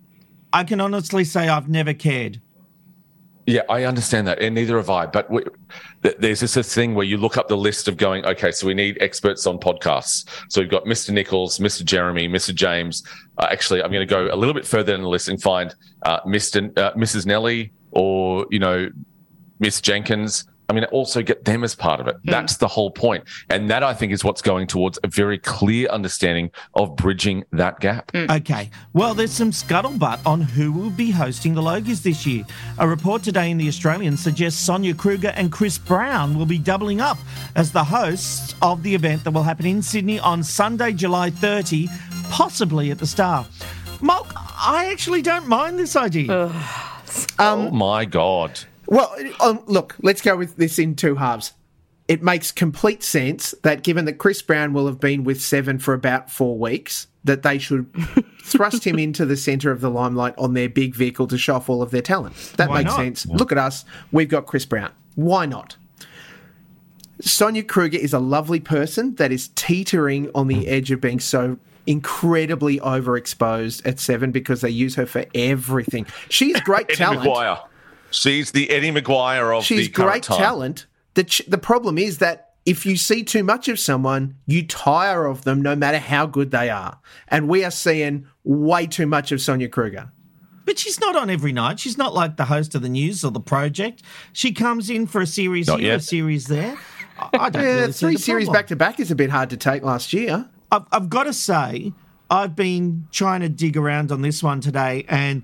[0.53, 2.41] I can honestly say I've never cared.
[3.49, 5.05] Yeah, I understand that, and neither have I.
[5.05, 5.41] But we,
[6.03, 8.67] th- there's just this thing where you look up the list of going, okay, so
[8.67, 10.27] we need experts on podcasts.
[10.49, 11.12] So we've got Mr.
[11.12, 11.86] Nichols, Mr.
[11.86, 12.53] Jeremy, Mr.
[12.53, 13.03] James.
[13.38, 15.73] Uh, actually, I'm going to go a little bit further in the list and find
[16.03, 16.77] uh, Mr.
[16.77, 17.25] Uh, Mrs.
[17.25, 18.89] Nelly or you know
[19.60, 20.43] Miss Jenkins.
[20.69, 22.15] I mean, also get them as part of it.
[22.15, 22.32] Hmm.
[22.32, 23.23] That's the whole point.
[23.49, 27.80] And that I think is what's going towards a very clear understanding of bridging that
[27.80, 28.12] gap.
[28.12, 28.30] Hmm.
[28.30, 28.69] Okay.
[28.93, 32.45] Well, there's some scuttlebutt on who will be hosting the Logies this year.
[32.80, 37.01] A report today in The Australian suggests Sonia Kruger and Chris Brown will be doubling
[37.01, 37.17] up
[37.56, 41.88] as the hosts of the event that will happen in Sydney on Sunday, July 30,
[42.30, 43.45] possibly at the Star.
[44.01, 46.27] Molk, I actually don't mind this idea.
[46.30, 48.60] oh um, my God.
[48.88, 51.54] Well, um, look, let's go with this in two halves.
[52.08, 55.93] It makes complete sense that given that Chris Brown will have been with Seven for
[55.93, 57.93] about four weeks, that they should
[58.41, 61.69] thrust him into the centre of the limelight on their big vehicle to show off
[61.69, 62.36] all of their talent.
[62.56, 62.97] That Why makes not?
[62.97, 63.26] sense.
[63.26, 63.84] Look at us.
[64.13, 64.91] We've got Chris Brown.
[65.15, 65.76] Why not?
[67.19, 71.58] Sonia Kruger is a lovely person that is teetering on the edge of being so
[71.88, 76.06] incredibly overexposed at Seven because they use her for everything.
[76.30, 77.67] She's great Eddie talent.
[78.10, 78.13] McGuire.
[78.13, 80.38] She's the Eddie McGuire of She's the current great time.
[80.38, 80.86] talent.
[81.13, 85.26] The ch- the problem is that if you see too much of someone, you tire
[85.26, 87.00] of them no matter how good they are.
[87.30, 90.12] And we are seeing way too much of Sonia Kruger.
[90.65, 91.80] But she's not on every night.
[91.80, 94.04] She's not like the host of the news or the project.
[94.34, 96.78] She comes in for a series Not here, a series there.
[97.17, 99.50] I I don't Yeah, really three the series back to back is a bit hard
[99.52, 100.50] to take last year.
[100.70, 101.93] I've, I've got to say,
[102.29, 105.43] I've been trying to dig around on this one today, and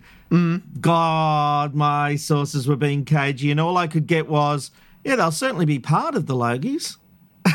[0.81, 4.71] God, my sources were being cagey, and all I could get was,
[5.03, 6.97] yeah, they'll certainly be part of the Logies.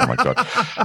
[0.00, 0.36] Oh my god!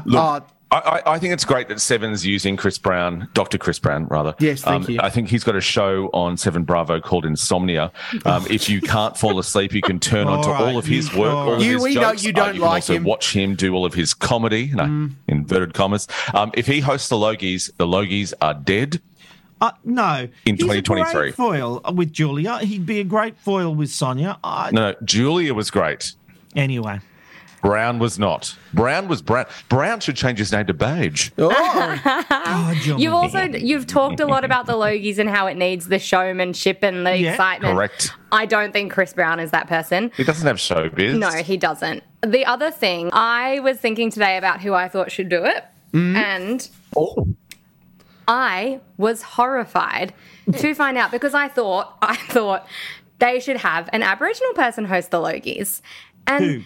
[0.06, 0.40] Look, Uh,
[0.74, 3.58] I, I, think it's great that Seven's using Chris Brown, Dr.
[3.58, 4.30] Chris Brown, rather.
[4.30, 5.00] Um, Yes, thank you.
[5.02, 7.92] I think he's got a show on Seven Bravo called Insomnia.
[8.26, 10.86] Um, if you can't fall asleep, you can turn on to All right, all of
[10.86, 11.62] his work, all.
[11.62, 13.04] You- his we know you don't you can like also him.
[13.04, 15.12] watch him do all of his comedy, no, Mm.
[15.28, 16.08] inverted commas.
[16.34, 19.02] Um, if he hosts the Logies, the Logies are dead.
[19.62, 20.28] Uh, no.
[20.46, 21.32] In 2023.
[21.32, 22.58] foil with Julia.
[22.60, 24.38] He'd be a great foil with Sonia.
[24.44, 26.14] I, no, Julia was great.
[26.56, 27.00] Anyway.
[27.64, 28.56] Brown was not.
[28.74, 29.46] Brown was Brown.
[29.70, 31.32] Brown should change his name to Beige.
[31.38, 31.50] Oh.
[32.30, 33.00] oh, John.
[33.00, 36.80] You've also you've talked a lot about the Logies and how it needs the showmanship
[36.84, 37.32] and the Yeah.
[37.32, 37.74] excitement.
[37.74, 38.12] Correct.
[38.34, 40.12] I don't think Chris Brown is that person.
[40.18, 41.18] He doesn't have showbiz.
[41.18, 42.04] No, he doesn't.
[42.22, 46.16] The other thing, I was thinking today about who I thought should do it, mm.
[46.16, 47.28] and Oh.
[48.28, 50.14] I was horrified
[50.52, 52.68] to find out because I thought I thought
[53.20, 55.82] they should have an Aboriginal person host the Logies.
[56.28, 56.62] And Who?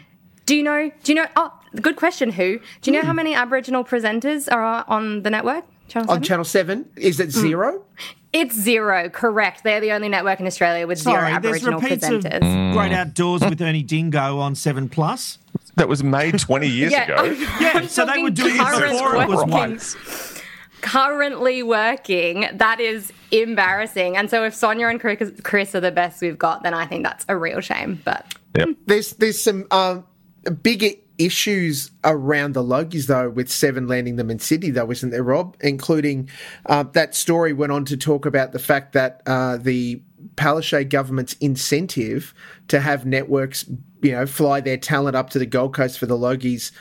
[0.47, 0.89] Do you know?
[1.03, 1.27] Do you know?
[1.35, 2.31] Oh, good question.
[2.31, 2.57] Who?
[2.81, 5.63] Do you know how many Aboriginal presenters are on the network?
[5.87, 7.85] Channel On Channel 7, is it zero?
[8.33, 9.63] It's zero, correct.
[9.63, 12.73] They're the only network in Australia with zero Sorry, there's Aboriginal repeats of presenters.
[12.73, 15.37] Great Outdoors with Ernie Dingo on 7 Plus.
[15.75, 17.15] That was made 20 years Yeah, ago.
[17.15, 19.51] I'm- Yeah, I'm so they were doing it before it was working.
[19.77, 20.43] woke.
[20.81, 24.17] Currently working, that is embarrassing.
[24.17, 27.03] And so if Sonia and Chris Chris are the best we've got, then I think
[27.03, 28.01] that's a real shame.
[28.05, 28.69] But Yep.
[28.85, 30.05] There's there's some um,
[30.51, 35.23] bigger issues around the Logies though, with Seven landing them in Sydney though, isn't there,
[35.23, 35.55] Rob?
[35.61, 36.29] Including
[36.67, 40.01] uh, that story went on to talk about the fact that uh, the
[40.35, 42.33] Palaszczuk government's incentive
[42.67, 43.65] to have networks,
[44.01, 46.71] you know, fly their talent up to the Gold Coast for the Logies,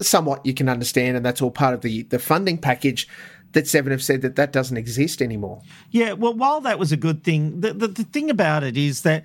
[0.00, 3.08] somewhat you can understand, and that's all part of the the funding package.
[3.52, 5.60] That Seven have said that that doesn't exist anymore.
[5.90, 9.02] Yeah, well, while that was a good thing, the, the, the thing about it is
[9.02, 9.24] that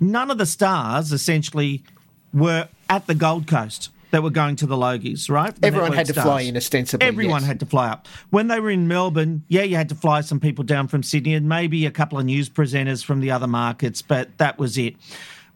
[0.00, 1.84] none of the stars essentially
[2.32, 5.54] were at the Gold Coast that were going to the Logies, right?
[5.54, 6.24] The Everyone had to stars.
[6.24, 7.06] fly in ostensibly.
[7.06, 7.46] Everyone yes.
[7.46, 8.08] had to fly up.
[8.30, 11.34] When they were in Melbourne, yeah, you had to fly some people down from Sydney
[11.34, 14.96] and maybe a couple of news presenters from the other markets, but that was it.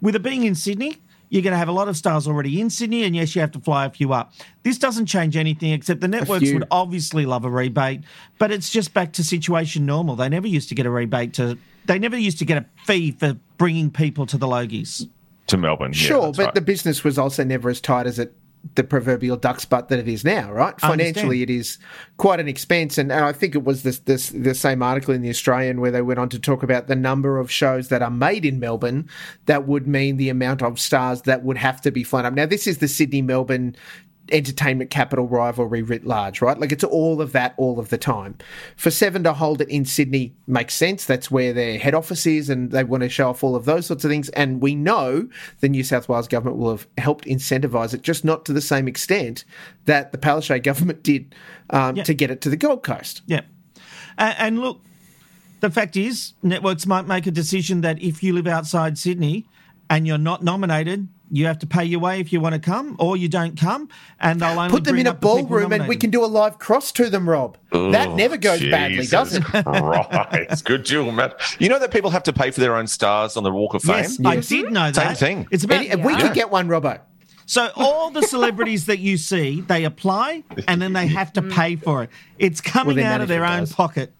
[0.00, 0.98] With it being in Sydney,
[1.30, 3.50] you're going to have a lot of stars already in Sydney, and yes, you have
[3.52, 4.32] to fly a few up.
[4.62, 8.02] This doesn't change anything except the networks would obviously love a rebate,
[8.38, 10.14] but it's just back to situation normal.
[10.14, 11.58] They never used to get a rebate to.
[11.86, 15.08] They never used to get a fee for bringing people to the Logies.
[15.48, 15.92] To Melbourne.
[15.92, 16.54] Sure, that's but right.
[16.54, 18.34] the business was also never as tight as it
[18.76, 20.80] the proverbial duck's butt that it is now, right?
[20.80, 21.78] Financially, it is
[22.16, 25.20] quite an expense, and, and I think it was this, this the same article in
[25.20, 28.10] the Australian where they went on to talk about the number of shows that are
[28.10, 29.08] made in Melbourne
[29.46, 32.32] that would mean the amount of stars that would have to be flown up.
[32.32, 33.76] Now, this is the Sydney Melbourne
[34.32, 36.58] entertainment capital rivalry writ large, right?
[36.58, 38.36] Like it's all of that all of the time.
[38.76, 41.04] For Seven to hold it in Sydney makes sense.
[41.04, 43.86] That's where their head office is and they want to show off all of those
[43.86, 44.28] sorts of things.
[44.30, 45.28] And we know
[45.60, 48.88] the New South Wales government will have helped incentivise it, just not to the same
[48.88, 49.44] extent
[49.84, 51.34] that the Palaszczuk government did
[51.70, 52.04] um, Yeah.
[52.04, 53.22] to get it to the Gold Coast.
[53.26, 53.42] Yeah.
[54.16, 54.80] And, and look,
[55.60, 59.46] the fact is, networks might make a decision that if you live outside Sydney
[59.90, 62.96] and you're not nominated, you have to pay your way if you want to come,
[62.98, 63.88] or you don't come,
[64.20, 66.24] and they'll only Put them bring in a up the ballroom and we can do
[66.24, 67.56] a live cross to them, Rob.
[67.72, 69.42] that Oh, never goes badly, Jesus does it?
[70.04, 70.64] Christ.
[70.64, 71.40] Good deal, Matt.
[71.58, 73.82] You know that people have to pay for their own stars on the Walk of
[73.82, 73.96] Fame?
[73.96, 75.16] Yes, I did know that.
[75.18, 75.48] Same thing.
[75.50, 77.00] It's about And we could get one, Robbo.
[77.46, 81.52] so all the celebrities that you see, they apply and then they have to mm.
[81.52, 82.10] pay for it.
[82.38, 83.72] It's coming their out of their manager own does.
[83.74, 84.12] pocket.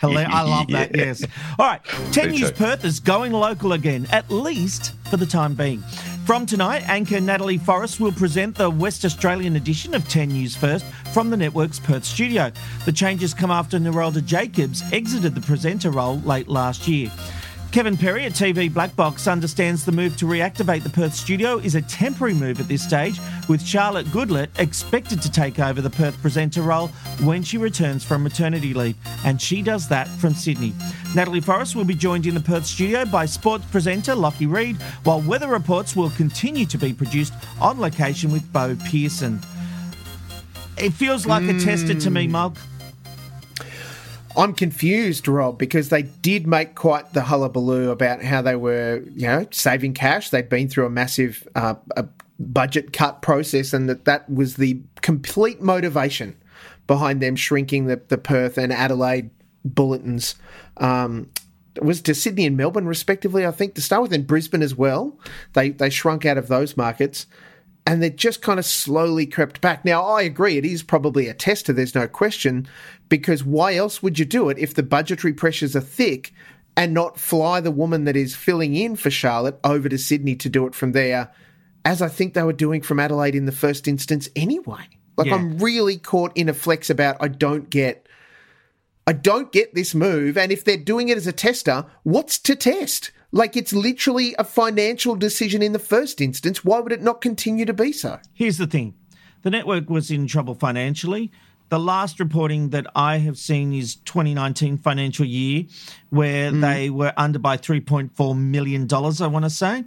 [0.00, 0.96] Hila- I love that.
[0.96, 1.22] Yes.
[1.58, 1.84] All right.
[2.12, 2.50] Ten Me News.
[2.52, 5.82] Perth is going local again, at least for the time being.
[6.26, 10.84] From tonight, anchor Natalie Forrest will present the West Australian edition of 10 News First
[11.12, 12.52] from the network's Perth studio.
[12.84, 17.10] The changes come after Narelda Jacobs exited the presenter role late last year.
[17.72, 21.74] Kevin Perry at TV Black Box understands the move to reactivate the Perth studio is
[21.74, 26.20] a temporary move at this stage, with Charlotte Goodlett expected to take over the Perth
[26.20, 26.88] presenter role
[27.22, 30.74] when she returns from maternity leave, and she does that from Sydney.
[31.14, 35.22] Natalie Forrest will be joined in the Perth studio by sports presenter Lockie Reed, while
[35.22, 39.40] weather reports will continue to be produced on location with Bo Pearson.
[40.76, 42.32] It feels like a tester to me, hmm.
[42.32, 42.58] Mug.
[44.36, 49.26] I'm confused, Rob, because they did make quite the hullabaloo about how they were, you
[49.26, 50.30] know, saving cash.
[50.30, 52.06] They'd been through a massive uh, a
[52.38, 56.36] budget cut process, and that that was the complete motivation
[56.86, 59.30] behind them shrinking the, the Perth and Adelaide
[59.64, 60.34] bulletins.
[60.78, 61.30] Um,
[61.80, 65.18] was to Sydney and Melbourne, respectively, I think, to start with, and Brisbane as well.
[65.54, 67.26] They they shrunk out of those markets
[67.86, 69.84] and they just kind of slowly crept back.
[69.84, 72.68] Now, I agree, it is probably a tester, there's no question,
[73.08, 76.32] because why else would you do it if the budgetary pressures are thick
[76.76, 80.48] and not fly the woman that is filling in for Charlotte over to Sydney to
[80.48, 81.30] do it from there,
[81.84, 84.88] as I think they were doing from Adelaide in the first instance anyway?
[85.16, 85.34] Like, Yeah.
[85.34, 88.06] I'm really caught in a flex about I don't get.
[89.04, 90.38] I don't get this move.
[90.38, 93.10] And if they're doing it as a tester, what's to test?
[93.32, 96.64] Like it's literally a financial decision in the first instance.
[96.64, 98.18] Why would it not continue to be so?
[98.34, 98.94] Here's the thing
[99.42, 101.32] the network was in trouble financially.
[101.70, 105.64] The last reporting that I have seen is 2019 financial year,
[106.10, 106.60] where Mm.
[106.60, 109.22] they were under by 3.4 million dollars.
[109.22, 109.84] I want to say.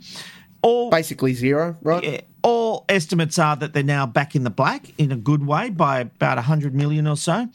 [0.64, 2.04] All Basically zero, right?
[2.04, 5.70] yeah, all estimates are that they're now back in the black in a good way
[5.70, 7.48] by about 100 million or so.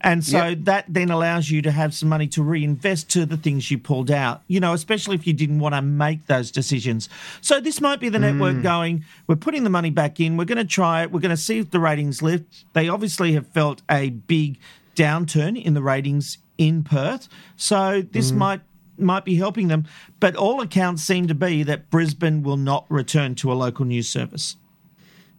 [0.00, 0.58] And so Yep.
[0.64, 4.10] that then allows you to have some money to reinvest to the things you pulled
[4.10, 7.08] out, you know, especially if you didn't want to make those decisions.
[7.40, 8.62] So this might be the network mm.
[8.62, 11.36] going, we're putting the money back in, we're going to try it, we're going to
[11.36, 12.64] see if the ratings lift.
[12.72, 14.58] They obviously have felt a big
[14.94, 17.28] downturn in the ratings in Perth.
[17.56, 18.36] So this mm.
[18.36, 18.60] might
[18.98, 19.84] might be helping them,
[20.20, 24.08] but all accounts seem to be that Brisbane will not return to a local news
[24.08, 24.56] service.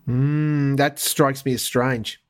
[0.08, 2.22] Mm, that strikes me as strange.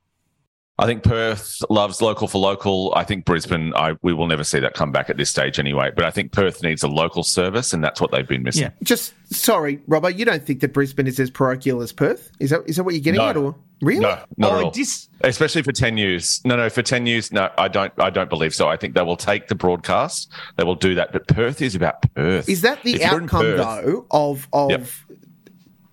[0.80, 2.94] I think Perth loves local for local.
[2.96, 5.90] I think Brisbane, I we will never see that come back at this stage anyway.
[5.96, 8.63] But I think Perth needs a local service, and that's what they've been missing.
[8.63, 8.70] Yeah.
[8.84, 10.16] Just sorry, Robert.
[10.18, 12.32] You don't think that Brisbane is as parochial as Perth?
[12.40, 13.28] Is that is that what you're getting No.
[13.30, 14.02] at, or really?
[14.02, 14.72] No, not Oh, at all.
[14.72, 16.42] dis- Especially for ten news.
[16.46, 17.32] No, no, for ten news.
[17.32, 17.92] No, I don't.
[17.98, 18.68] I don't believe so.
[18.68, 20.32] I think they will take the broadcast.
[20.58, 21.12] They will do that.
[21.12, 22.48] But Perth is about Perth.
[22.48, 24.86] Is that the If outcome Perth- though of of Yep.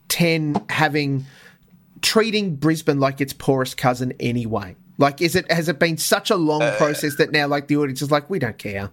[0.08, 1.24] ten having
[2.04, 4.76] treating Brisbane like its poorest cousin anyway?
[4.98, 7.76] Like, is it has it been such a long Uh, process that now like the
[7.76, 8.90] audience is like, we don't care.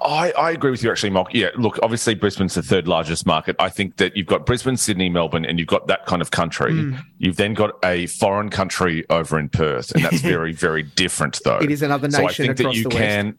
[0.00, 1.34] I, I agree with you actually, Mark.
[1.34, 3.56] Yeah, look, obviously Brisbane's the third largest market.
[3.58, 6.72] I think that you've got Brisbane, Sydney, Melbourne, and you've got that kind of country.
[6.72, 7.02] Mm.
[7.18, 11.58] You've then got a foreign country over in Perth, and that's very, very different though.
[11.58, 12.20] It is another nation.
[12.20, 12.98] So I think that you the West.
[12.98, 13.36] can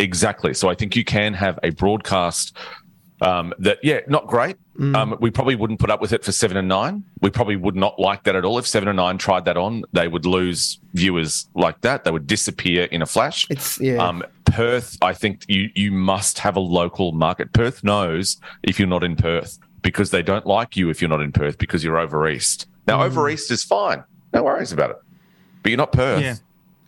[0.00, 0.52] exactly.
[0.52, 2.56] So I think you can have a broadcast
[3.20, 4.56] um, that, yeah, not great.
[4.78, 4.96] Mm.
[4.96, 7.04] Um, we probably wouldn't put up with it for seven and nine.
[7.20, 8.58] We probably would not like that at all.
[8.58, 12.04] If seven and nine tried that on, they would lose viewers like that.
[12.04, 13.46] They would disappear in a flash.
[13.50, 13.96] It's yeah.
[13.96, 17.52] Um, Perth, I think you you must have a local market.
[17.52, 21.20] Perth knows if you're not in Perth because they don't like you if you're not
[21.20, 22.66] in Perth because you're over east.
[22.86, 24.02] Now over east is fine,
[24.32, 24.96] no worries about it,
[25.62, 26.22] but you're not Perth.
[26.22, 26.34] Yeah.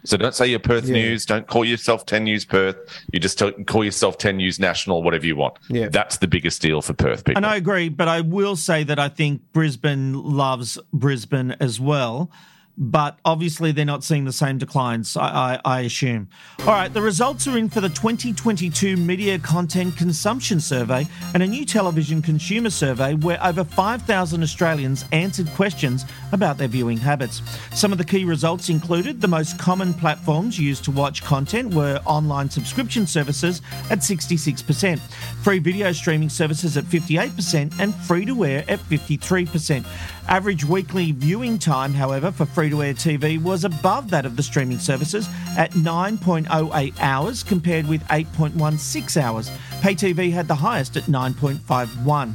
[0.04, 0.94] So don't say you're Perth Yeah.
[0.94, 1.24] News.
[1.26, 2.76] Don't call yourself Ten News Perth.
[3.12, 5.58] You just tell, call yourself Ten News National, whatever you want.
[5.68, 5.88] Yeah.
[5.88, 7.38] that's the biggest deal for Perth people.
[7.38, 12.30] And I agree, but I will say that I think Brisbane loves Brisbane as well.
[12.78, 16.28] But obviously, they're not seeing the same declines, I, I, I assume.
[16.60, 21.46] All right, the results are in for the 2022 Media Content Consumption Survey and a
[21.46, 27.42] new television consumer survey where over 5,000 Australians answered questions about their viewing habits.
[27.74, 32.00] Some of the key results included the most common platforms used to watch content were
[32.06, 34.98] online subscription services at 66%,
[35.42, 39.84] free video streaming services at 58%, and free to air at 53%.
[40.28, 44.42] Average weekly viewing time, however, for free to air TV was above that of the
[44.42, 49.50] streaming services at 9.08 hours compared with 8.16 hours.
[49.80, 52.34] Pay TV had the highest at 9.51.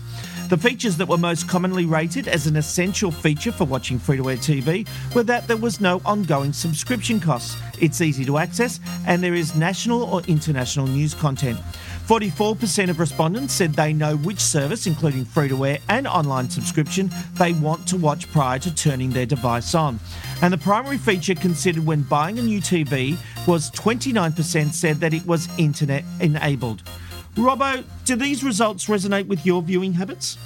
[0.50, 4.30] The features that were most commonly rated as an essential feature for watching free to
[4.30, 9.22] air TV were that there was no ongoing subscription costs, it's easy to access, and
[9.22, 11.60] there is national or international news content.
[12.08, 17.12] 44% of respondents said they know which service, including free to air and online subscription,
[17.34, 20.00] they want to watch prior to turning their device on.
[20.42, 25.26] And the primary feature considered when buying a new TV was 29% said that it
[25.26, 26.82] was internet enabled.
[27.36, 30.38] Robbo, do these results resonate with your viewing habits?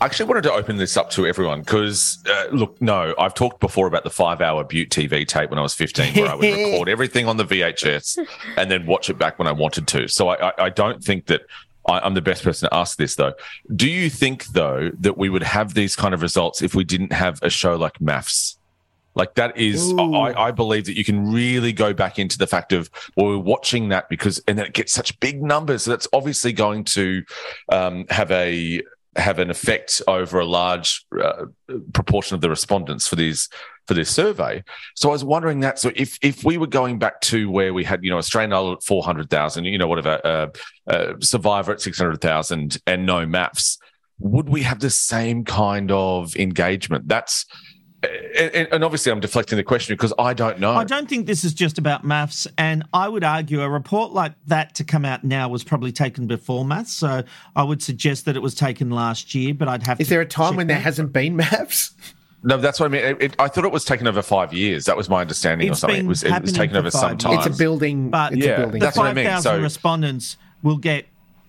[0.00, 3.60] I actually wanted to open this up to everyone because, uh, look, no, I've talked
[3.60, 6.44] before about the five hour Butte TV tape when I was 15, where I would
[6.72, 10.08] record everything on the VHS and then watch it back when I wanted to.
[10.08, 11.42] So I, I, I don't think that
[11.88, 13.32] I, I'm the best person to ask this, though.
[13.74, 17.12] Do you think, though, that we would have these kind of results if we didn't
[17.12, 18.56] have a show like MAFS?
[19.14, 22.72] Like that is, I, I believe that you can really go back into the fact
[22.72, 25.82] of well, we're watching that because, and then it gets such big numbers.
[25.82, 27.24] So that's obviously going to
[27.70, 28.82] um, have a
[29.16, 31.46] have an effect over a large uh,
[31.92, 33.48] proportion of the respondents for these
[33.86, 34.62] for this survey.
[34.94, 35.78] So I was wondering that.
[35.78, 38.72] So if if we were going back to where we had, you know, Australian Idol
[38.74, 40.46] at four hundred thousand, you know, whatever, uh,
[40.86, 43.78] uh, Survivor at six hundred thousand, and no MAFS,
[44.20, 47.08] would we have the same kind of engagement?
[47.08, 47.46] That's
[48.02, 50.72] and, and obviously, I'm deflecting the question because I don't know.
[50.72, 54.32] I don't think this is just about MAFS, and I would argue a report like
[54.46, 56.88] that to come out now was probably taken before MAFS.
[56.88, 57.22] So
[57.56, 60.00] I would suggest that it was taken last year, but I'd have.
[60.00, 60.82] Is to there a time check when there that.
[60.82, 61.92] hasn't been MAFS?
[62.42, 63.04] No, that's what I mean.
[63.04, 64.86] It, it, I thought it was taken over five years.
[64.86, 65.98] That was my understanding or It's something.
[65.98, 67.34] been It was, it was happening taken for over some five time.
[67.38, 68.08] It's a building.
[68.08, 68.80] But it's Yeah, a building.
[68.80, 69.26] the that's what I five mean.
[69.26, 71.04] thousand So- respondents will get.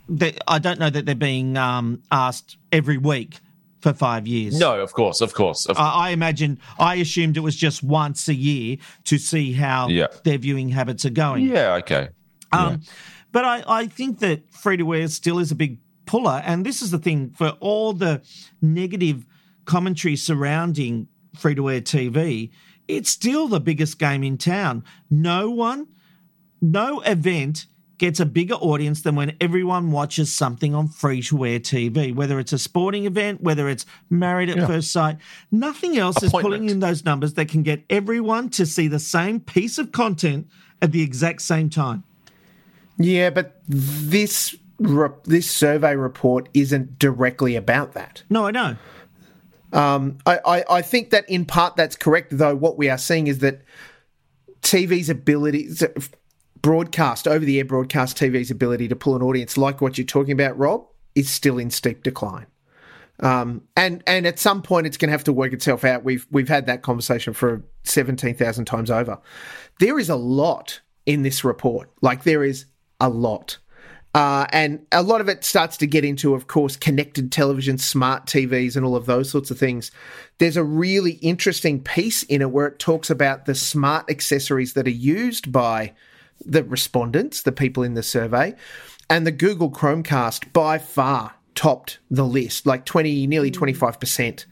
[0.10, 3.40] They, I don't know that they're being um, asked every week
[3.82, 4.60] for five years.
[4.60, 5.66] No, of course, of course.
[5.66, 6.60] Of, I, I imagine.
[6.80, 10.08] I assumed it was just once a year to see how Yeah.
[10.24, 11.46] their viewing habits are going.
[11.46, 12.10] yeah, okay.
[12.52, 12.82] Um,
[13.32, 16.42] But I, I think that free to wear still is a big puller.
[16.46, 18.22] And this is the thing for all the
[18.62, 19.26] negative
[19.66, 22.52] commentary surrounding free to air TV,
[22.90, 24.84] it's still the biggest game in town.
[25.10, 25.88] No one,
[26.62, 27.68] no event
[28.02, 32.40] gets a bigger audience than when everyone watches something on free to air TV, whether
[32.40, 34.66] it's a sporting event, whether it's married at Yeah.
[34.66, 35.18] first sight.
[35.52, 39.40] Nothing else is pulling in those numbers that can get everyone to see the same
[39.40, 40.48] piece of content
[40.82, 42.04] at the exact same time.
[42.98, 48.24] Yeah, but this re- this survey report isn't directly about that.
[48.32, 48.76] No, I know.
[49.74, 52.56] Um, I, I, I think that in part that's correct, though.
[52.56, 53.62] What we are seeing is that
[54.64, 55.70] TV's ability,
[56.62, 60.34] broadcast, over the air broadcast TV's ability to pull an audience like what you're talking
[60.34, 60.86] about, Rob,
[61.16, 62.48] is still in steep decline.
[63.20, 66.04] Um, and and at some point it's going to have to work itself out.
[66.04, 69.20] We've we've had that conversation for seventeen thousand times over.
[69.80, 71.92] There is a lot in this report.
[72.02, 72.66] Like there is
[73.00, 73.58] a lot.
[74.14, 78.26] Uh, and a lot of it starts to get into, of course, connected television, smart
[78.26, 79.90] TVs, and all of those sorts of things.
[80.38, 84.86] There's a really interesting piece in it where it talks about the smart accessories that
[84.86, 85.94] are used by
[86.46, 88.54] the respondents, the people in the survey,
[89.10, 94.46] and the Google Chromecast by far topped the list, like 20, nearly 25%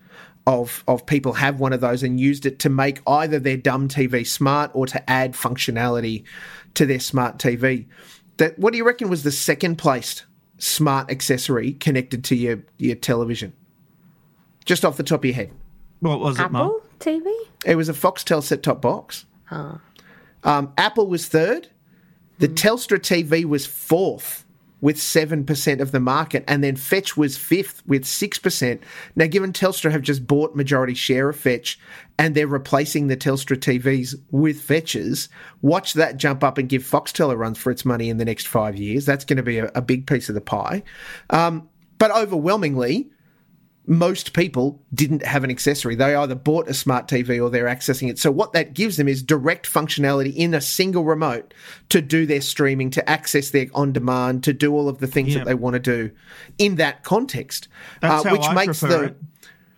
[0.46, 3.88] of, of people have one of those and used it to make either their dumb
[3.88, 6.24] TV smart or to add functionality
[6.74, 7.86] to their smart TV.
[8.38, 10.26] That what do you reckon was the second placed
[10.58, 13.54] smart accessory connected to your, your television?
[14.66, 15.52] Just off the top of your head.
[16.00, 16.66] What was it, Mark?
[16.66, 17.32] Apple TV?
[17.66, 19.26] It was a Foxtel set top box.
[19.52, 19.80] Oh.
[20.44, 21.68] Um, Apple was third.
[22.40, 24.46] The Telstra TV was fourth
[24.82, 26.44] with 7% of the market.
[26.48, 28.80] And then Fetch was fifth with 6%.
[29.16, 31.78] Now, given Telstra have just bought majority share of Fetch
[32.18, 35.28] and they're replacing the Telstra TVs with Fetches,
[35.62, 38.48] watch that jump up and give Foxtel a run for its money in the next
[38.48, 39.06] five years.
[39.06, 40.84] That's going to be a, a big piece of the pie.
[41.30, 41.68] Um,
[41.98, 43.10] but overwhelmingly,
[43.90, 45.96] most people didn't have an accessory.
[45.96, 48.20] They either bought a smart TV or they're accessing it.
[48.20, 51.56] So what that gives them is direct functionality in a single remote
[51.90, 55.30] to do their streaming, to access their on demand, to do all of the things
[55.34, 55.40] Yeah.
[55.40, 56.12] that they want to do
[56.60, 57.68] in that context.
[58.00, 59.18] That's how which I makes the it.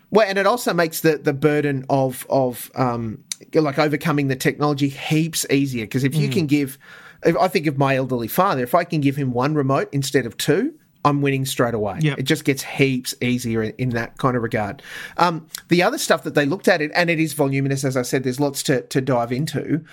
[0.10, 4.90] well, and it also makes the the burden of of um, like overcoming the technology
[4.90, 6.34] heaps easier because if you Mm.
[6.34, 6.78] can give,
[7.26, 10.26] if I think of my elderly father, if I can give him one remote instead
[10.26, 10.74] of two.
[11.04, 12.00] I'm winning straight away.
[12.02, 12.20] Yep.
[12.20, 14.82] It just gets heaps easier in, in that kind of regard.
[15.18, 18.04] Um, the other stuff that they looked at it, and it is voluminous, as I
[18.04, 19.84] said, there's lots to, to dive into.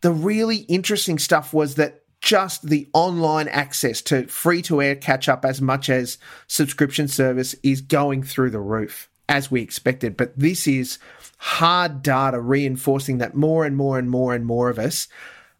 [0.00, 5.28] The really interesting stuff was that just the online access to free to air catch
[5.28, 10.16] up as much as subscription service is going through the roof as we expected.
[10.16, 10.98] But this is
[11.38, 15.08] hard data reinforcing that more and more and more and more of us.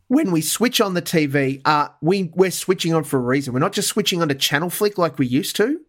[0.09, 3.53] When we switch on the TV, uh, we, we're switching on for a reason.
[3.53, 5.81] We're not just switching on to channel flick like we used to.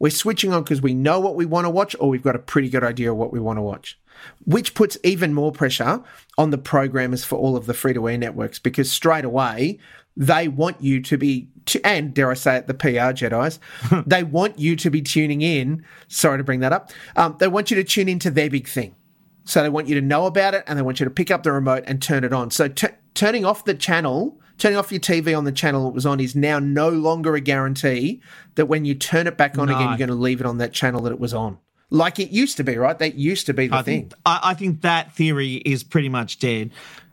[0.00, 2.40] We're switching on because we know what we want to watch or we've got a
[2.40, 3.98] pretty good idea of what we want to watch,
[4.44, 6.02] which puts even more pressure
[6.36, 9.78] on the programmers for all of the free to air networks because straight away
[10.16, 13.60] they want you to be, to, and dare I say it, the PR Jedi's,
[14.06, 15.84] they want you to be tuning in.
[16.08, 16.90] Sorry to bring that up.
[17.14, 18.96] Um, they want you to tune into their big thing.
[19.44, 21.42] So they want you to know about it and they want you to pick up
[21.42, 22.50] the remote and turn it on.
[22.50, 22.88] So t-
[23.20, 26.34] turning off the channel, turning off your TV on the channel it was on is
[26.34, 28.22] now no longer a guarantee
[28.54, 29.74] that when you turn it back on No.
[29.76, 31.58] again, you're going to leave it on that channel that it was on.
[31.90, 32.98] Like it used to be, right?
[32.98, 34.00] That used to be the I thing.
[34.08, 36.70] think, I, I think that theory is pretty much dead.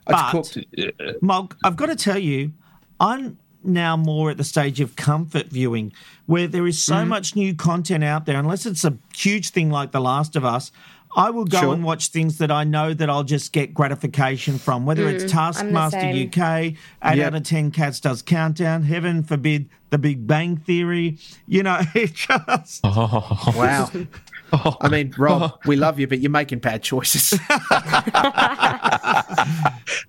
[0.09, 2.53] It's But, Molk, I've got to tell you,
[2.99, 5.91] I'm now more at the stage of comfort viewing
[6.25, 7.09] where there is so Mm-hmm.
[7.09, 10.71] much new content out there, unless it's a huge thing like The Last of Us.
[11.15, 11.73] I will go Sure.
[11.73, 15.97] and watch things that I know that I'll just get gratification from, whether it's Taskmaster.
[15.97, 16.37] UK,
[17.03, 17.25] 8 Yep.
[17.27, 21.17] out of 10 Cats Does Countdown, heaven forbid, The Big Bang Theory.
[21.47, 22.83] You know, it just.
[23.55, 23.89] Wow.
[24.53, 24.77] Oh.
[24.81, 25.59] I mean, Rob, oh.
[25.65, 27.33] we love you, but you're making bad choices.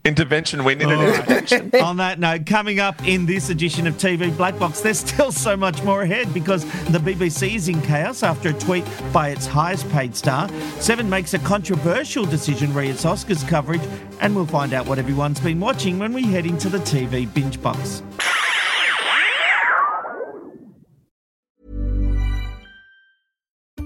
[0.05, 0.65] Intervention.
[0.65, 1.71] We need an intervention.
[1.83, 5.57] On that note, coming up in this edition of TV Black Box, there's still so
[5.57, 9.89] much more ahead because the BBC is in chaos after a tweet by its highest
[9.91, 10.49] paid star.
[10.79, 13.83] Seven makes a controversial decision re its Oscars coverage,
[14.21, 17.61] and we'll find out what everyone's been watching when we head into the TV binge
[17.61, 18.03] box.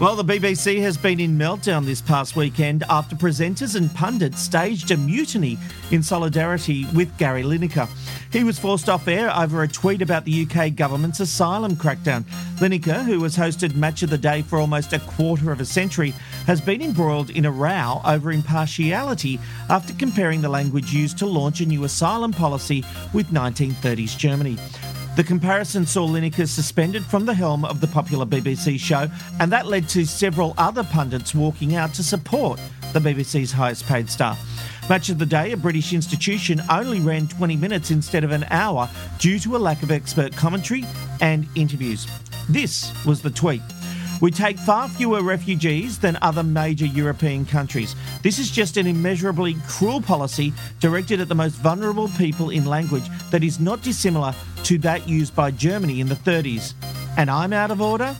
[0.00, 4.90] Well, the BBC has been in meltdown this past weekend after presenters and pundits staged
[4.90, 5.58] a mutiny
[5.92, 7.88] in solidarity with Gary Lineker.
[8.32, 12.24] He was forced off air over a tweet about the UK government's asylum crackdown.
[12.56, 16.10] Lineker, who has hosted Match of the Day for almost a quarter of a century,
[16.46, 19.38] has been embroiled in a row over impartiality
[19.70, 22.82] after comparing the language used to launch a new asylum policy
[23.12, 24.56] with 1930s Germany.
[25.14, 29.08] The comparison saw Lineker suspended from the helm of the popular BBC show,
[29.40, 32.58] and that led to several other pundits walking out to support
[32.94, 34.38] the BBC's highest paid star.
[34.88, 38.88] Match of the Day, a British institution, only ran 20 minutes instead of an hour
[39.18, 40.86] due to a lack of expert commentary
[41.20, 42.06] and interviews.
[42.48, 43.60] This was the tweet.
[44.22, 47.96] We take far fewer refugees than other major European countries.
[48.22, 53.02] This is just an immeasurably cruel policy directed at the most vulnerable people in language
[53.32, 56.74] that is not dissimilar to that used by Germany in the 30s.
[57.16, 58.16] And I'm out of order?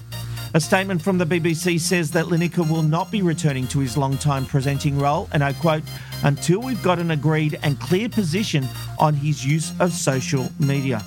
[0.55, 4.45] A statement from the BBC says that Lineker will not be returning to his long-time
[4.45, 5.85] presenting role, and I quote,
[6.25, 8.67] until we've got an agreed and clear position
[8.99, 11.01] on his use of social media.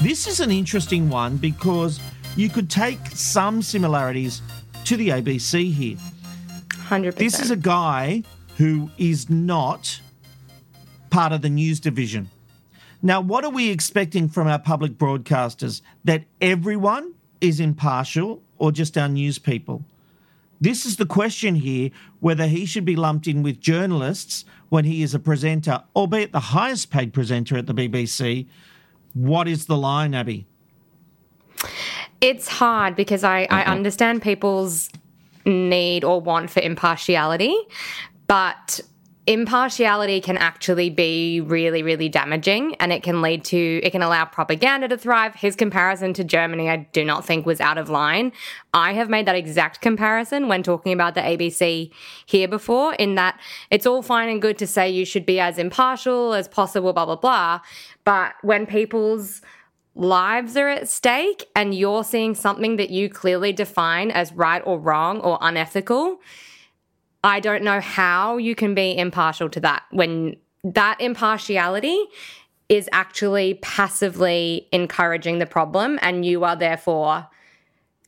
[0.00, 1.98] This is an interesting one because
[2.36, 4.42] you could take some similarities
[4.84, 5.96] to the ABC here.
[6.68, 7.14] 100%.
[7.16, 8.22] This is a guy
[8.56, 10.00] who is not
[11.10, 12.28] part of the news division.
[13.02, 15.80] Now, what are we expecting from our public broadcasters?
[16.04, 19.84] That everyone is impartial or just our news people?
[20.60, 25.02] This is the question here whether he should be lumped in with journalists when he
[25.02, 28.46] is a presenter, albeit the highest paid presenter at the BBC.
[29.12, 30.46] What is the line, Abby?
[32.24, 33.70] It's hard because I, I mm-hmm.
[33.70, 34.88] understand people's
[35.44, 37.54] need or want for impartiality,
[38.26, 38.80] but
[39.26, 44.24] impartiality can actually be really, really damaging and it can lead to, it can allow
[44.24, 45.34] propaganda to thrive.
[45.34, 48.32] His comparison to Germany, I do not think was out of line.
[48.72, 51.90] I have made that exact comparison when talking about the ABC
[52.24, 53.38] here before, in that
[53.70, 57.04] it's all fine and good to say you should be as impartial as possible, blah,
[57.04, 57.60] blah, blah.
[58.04, 59.42] But when people's
[59.94, 64.78] lives are at stake and you're seeing something that you clearly define as right or
[64.78, 66.18] wrong or unethical,
[67.22, 71.98] I don't know how you can be impartial to that when that impartiality
[72.68, 77.26] is actually passively encouraging the problem and you are therefore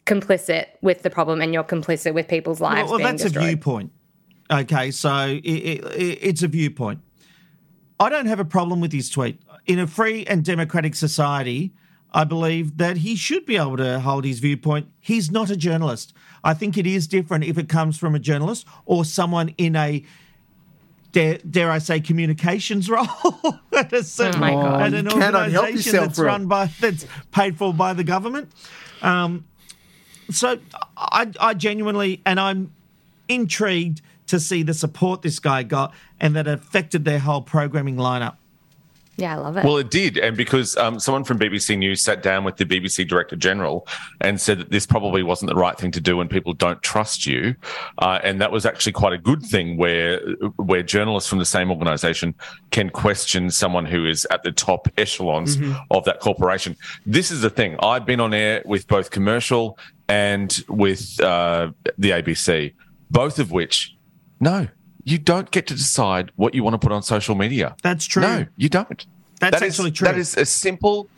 [0.06, 3.44] complicit with the problem and you're complicit with people's lives Well, well that's destroyed.
[3.44, 3.92] a viewpoint.
[4.50, 7.00] Okay, so it, it, it- it's a viewpoint.
[7.98, 9.40] I don't have a problem with his tweet.
[9.66, 11.72] In a free and democratic society,
[12.12, 14.88] I believe that he should be able to hold his viewpoint.
[15.00, 16.14] He's not a journalist.
[16.44, 20.04] I think it is different if it comes from a journalist or someone in a
[21.12, 23.06] dare, dare I say communications role
[23.76, 24.82] at a certain Oh my God.
[24.82, 28.52] at an You organisation that's run by that's paid for by the government.
[29.02, 29.44] Um,
[30.30, 30.58] so
[30.96, 32.72] I, I genuinely, and I'm
[33.28, 38.36] intrigued to see the support this guy got and that affected their whole programming lineup.
[39.18, 39.64] Yeah, I love it.
[39.64, 40.18] Well, it did.
[40.18, 43.86] And because um, someone from BBC News sat down with the BBC Director General
[44.20, 47.24] and said that this probably wasn't the right thing to do when people don't trust
[47.24, 47.54] you.
[47.98, 50.20] Uh, and that was actually quite a good thing where,
[50.56, 52.34] where journalists from the same organisation
[52.70, 55.56] can question someone who is at the top echelons
[55.90, 56.76] of that corporation.
[57.06, 57.76] This is the thing.
[57.82, 62.74] I've been on air with both commercial and with uh, the ABC,
[63.10, 63.96] both of which,
[64.40, 64.68] no,
[65.06, 67.76] you don't get to decide what you want to put on social media.
[67.82, 68.22] That's true.
[68.22, 69.06] No, you don't.
[69.40, 70.08] That's That is- actually true.
[70.08, 71.08] That is a simple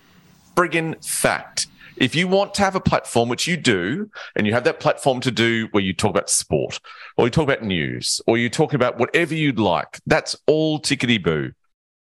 [0.55, 1.67] friggin' fact.
[1.97, 5.21] If you want to have a platform, which you do, and you have that platform
[5.23, 6.79] to do where you talk about sport,
[7.17, 11.21] or you talk about news, or you talk about whatever you'd like, that's all tickety
[11.21, 11.53] boo.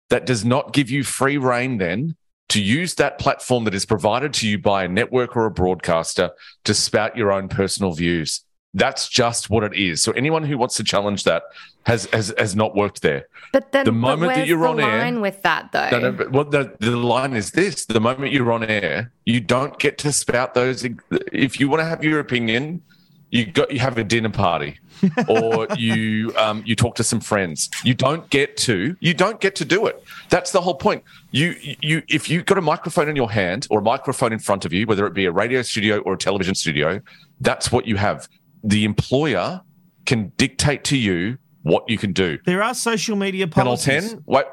[0.10, 2.16] That does not give you free reign then
[2.50, 6.32] to use that platform that is provided to you by a network or a broadcaster
[6.64, 8.44] to spout your own personal views.
[8.74, 10.04] That's just what it is.
[10.04, 11.44] So anyone who wants to challenge that
[11.84, 13.28] has has, has not worked there.
[13.54, 15.90] but then the moment that you're on air- line with that though?
[15.90, 19.80] No, no, what the, the line is this the moment you're on air, you don't
[19.80, 20.86] get to spout those.
[21.32, 22.82] If you want to have your opinion,
[23.30, 24.80] you got you have a dinner party
[25.28, 27.70] or you um, you talk to some friends.
[27.84, 30.04] You don't get to you don't get to do it.
[30.30, 31.04] That's the whole point.
[31.32, 34.66] You you if you've got a microphone in your hand or a microphone in front
[34.66, 37.02] of you, whether it be a radio studio or a television studio,
[37.42, 38.28] that's what you have.
[38.68, 39.62] The employer
[40.06, 42.38] can dictate to you what you can do.
[42.46, 43.86] There are social media policies.
[43.86, 44.46] Channel 10, wait,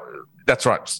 [0.45, 0.99] that's right.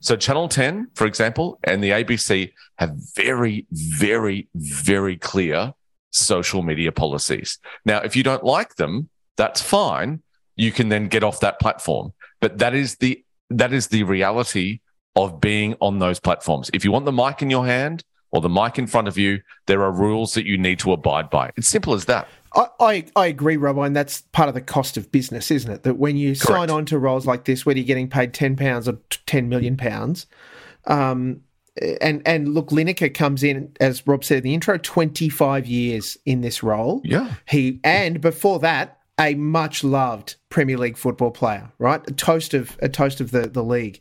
[0.00, 5.74] So Channel 10, for example, and the ABC have very, very, very clear
[6.10, 7.58] social media policies.
[7.84, 10.22] Now, if you don't like them, that's fine.
[10.56, 12.12] You can then get off that platform.
[12.40, 14.80] But that is the that is the reality
[15.16, 16.70] of being on those platforms.
[16.72, 19.40] If you want the mic in your hand, or the mic in front of you,
[19.66, 21.50] there are rules that you need to abide by.
[21.56, 22.28] It's simple as that.
[22.54, 25.82] I, I, I agree, Robbo, and that's part of the cost of business, isn't it?
[25.84, 28.88] That when you sign on to roles like this, whether you're getting paid ten pounds
[28.88, 30.26] or ten million pounds,
[30.86, 31.42] um,
[32.00, 36.18] and and look, Lineker comes in as Rob said in the intro, twenty five years
[36.26, 37.00] in this role.
[37.04, 42.00] Yeah, he and before that, a much loved Premier League football player, right?
[42.08, 44.00] A toast of a toast of the the league.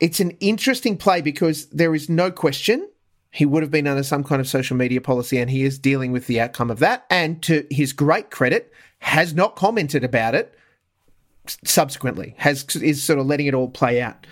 [0.00, 2.88] It's an interesting play because there is no question
[3.34, 6.12] he would have been under some kind of social media policy and he is dealing
[6.12, 7.04] with the outcome of that.
[7.10, 10.54] And to his great credit, has not commented about it
[11.64, 14.24] subsequently, has is sort of letting it all play out.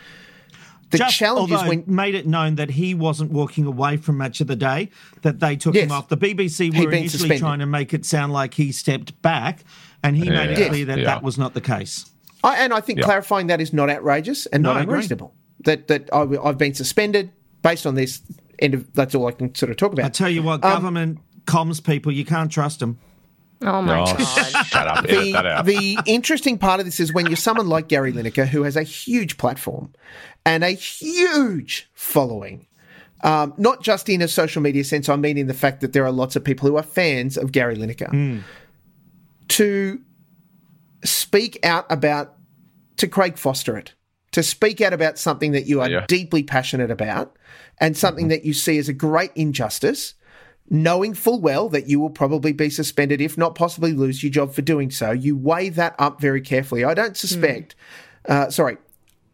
[0.90, 4.40] The Just, challenge is when made it known that he wasn't walking away from match
[4.40, 4.90] of the day,
[5.22, 6.09] that they took yes, him off.
[6.09, 7.38] The BBC were initially suspended.
[7.40, 9.64] trying to make it sound like he stepped back,
[10.05, 10.32] and he yeah.
[10.32, 10.68] made it yes.
[10.68, 11.05] clear that yeah.
[11.07, 12.09] that was not the case.
[12.44, 13.07] I, and I think yeah.
[13.07, 15.34] clarifying that is not outrageous and no, not unreasonable.
[15.64, 17.32] That that I've been suspended
[17.62, 18.20] based on this.
[18.62, 20.06] End of that's all I can sort of talk about.
[20.06, 22.98] I tell you what, um, government comms people, you can't trust them.
[23.60, 24.66] Oh my oh, god!
[24.66, 25.06] Shut up!
[25.06, 28.76] The, the interesting part of this is when you're someone like Gary Lineker, who has
[28.76, 29.92] a huge platform
[30.46, 32.66] and a huge following.
[33.24, 36.04] Um, not just in a social media sense, I mean in the fact that there
[36.04, 38.10] are lots of people who are fans of Gary Lineker.
[38.10, 38.42] Mm.
[39.48, 40.00] To
[41.04, 42.34] speak out about,
[42.96, 43.94] to Craig Foster it,
[44.32, 46.06] to speak out about something that you are yeah.
[46.06, 47.36] deeply passionate about
[47.78, 48.30] and something mm-hmm.
[48.30, 50.14] that you see as a great injustice
[50.70, 54.54] knowing full well that you will probably be suspended, if not possibly lose your job
[54.54, 55.10] for doing so.
[55.10, 56.82] You weigh that up very carefully.
[56.82, 57.74] I don't suspect,
[58.26, 58.34] mm.
[58.34, 58.78] uh, sorry,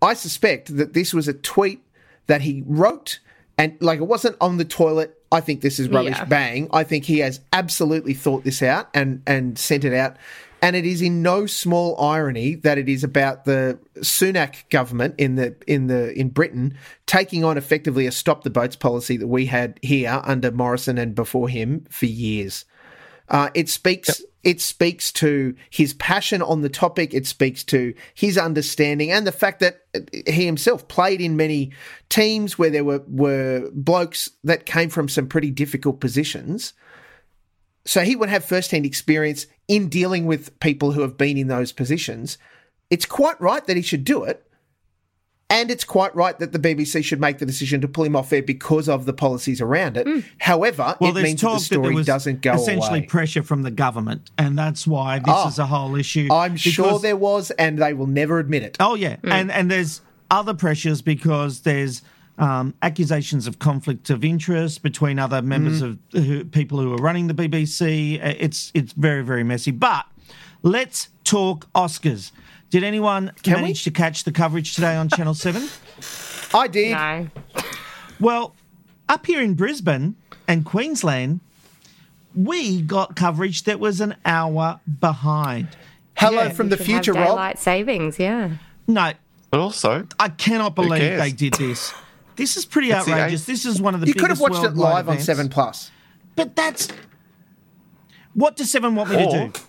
[0.03, 1.81] I suspect that this was a tweet
[2.27, 3.21] that he wrote
[3.57, 5.15] and like it wasn't on the toilet.
[5.31, 6.17] I think this is rubbish.
[6.17, 6.25] Yeah.
[6.25, 6.69] Bang.
[6.73, 10.17] I think he has absolutely thought this out and and sent it out.
[10.61, 15.37] And it is in no small irony that it is about the Sunak government in
[15.37, 19.47] the in the in Britain taking on effectively a stop the boats policy that we
[19.47, 22.65] had here under Morrison and before him for years.
[23.29, 24.09] Uh, it speaks.
[24.09, 24.29] Yep.
[24.45, 27.13] It speaks to his passion on the topic.
[27.13, 29.83] It speaks to his understanding and the fact that
[30.27, 31.73] he himself played in many
[32.09, 36.73] teams where there were were blokes that came from some pretty difficult positions.
[37.89, 41.73] So he would have first-hand experience in dealing with people who have been in those
[41.73, 42.37] positions.
[42.91, 44.45] It's quite right that he should do it.
[45.49, 48.31] And it's quite right that the BBC should make the decision to pull him off
[48.31, 50.07] air because of the policies around it.
[50.07, 50.23] Mm.
[50.39, 53.07] However, well, it means that the story that doesn't go essentially away.
[53.07, 56.29] pressure from the government, and that's why this oh, is a whole issue.
[56.31, 58.77] I'm sure there was, and they will never admit it.
[58.79, 59.33] Oh yeah, mm.
[59.33, 62.03] and and there's other pressures because there's
[62.39, 65.99] um, accusations of conflict of interest between other members mm.
[66.15, 68.19] of who, people who are running the BBC.
[68.23, 69.71] It's it's very very messy.
[69.71, 70.07] But
[70.63, 72.33] let's talk Oscars.
[72.71, 73.91] Did anyone Can manage we?
[73.91, 75.69] to catch the coverage today on Channel Seven?
[76.55, 76.93] I did.
[76.93, 77.29] No.
[78.21, 78.55] Well,
[79.09, 80.17] up here in Brisbane
[80.47, 81.41] and Queensland,
[82.35, 85.69] we got coverage that was an hour behind.
[86.17, 87.59] Hello yeah, from the future, have daylight Rob.
[87.59, 88.51] savings, yeah.
[88.87, 89.13] No.
[89.51, 91.93] But also, I cannot believe they did this.
[92.39, 93.45] This is pretty it's outrageous.
[93.45, 95.23] This is one of the you could have watched it live events.
[95.23, 95.91] on Seven Plus.
[96.37, 96.89] But that's
[98.33, 99.61] what does Seven want me or, to do?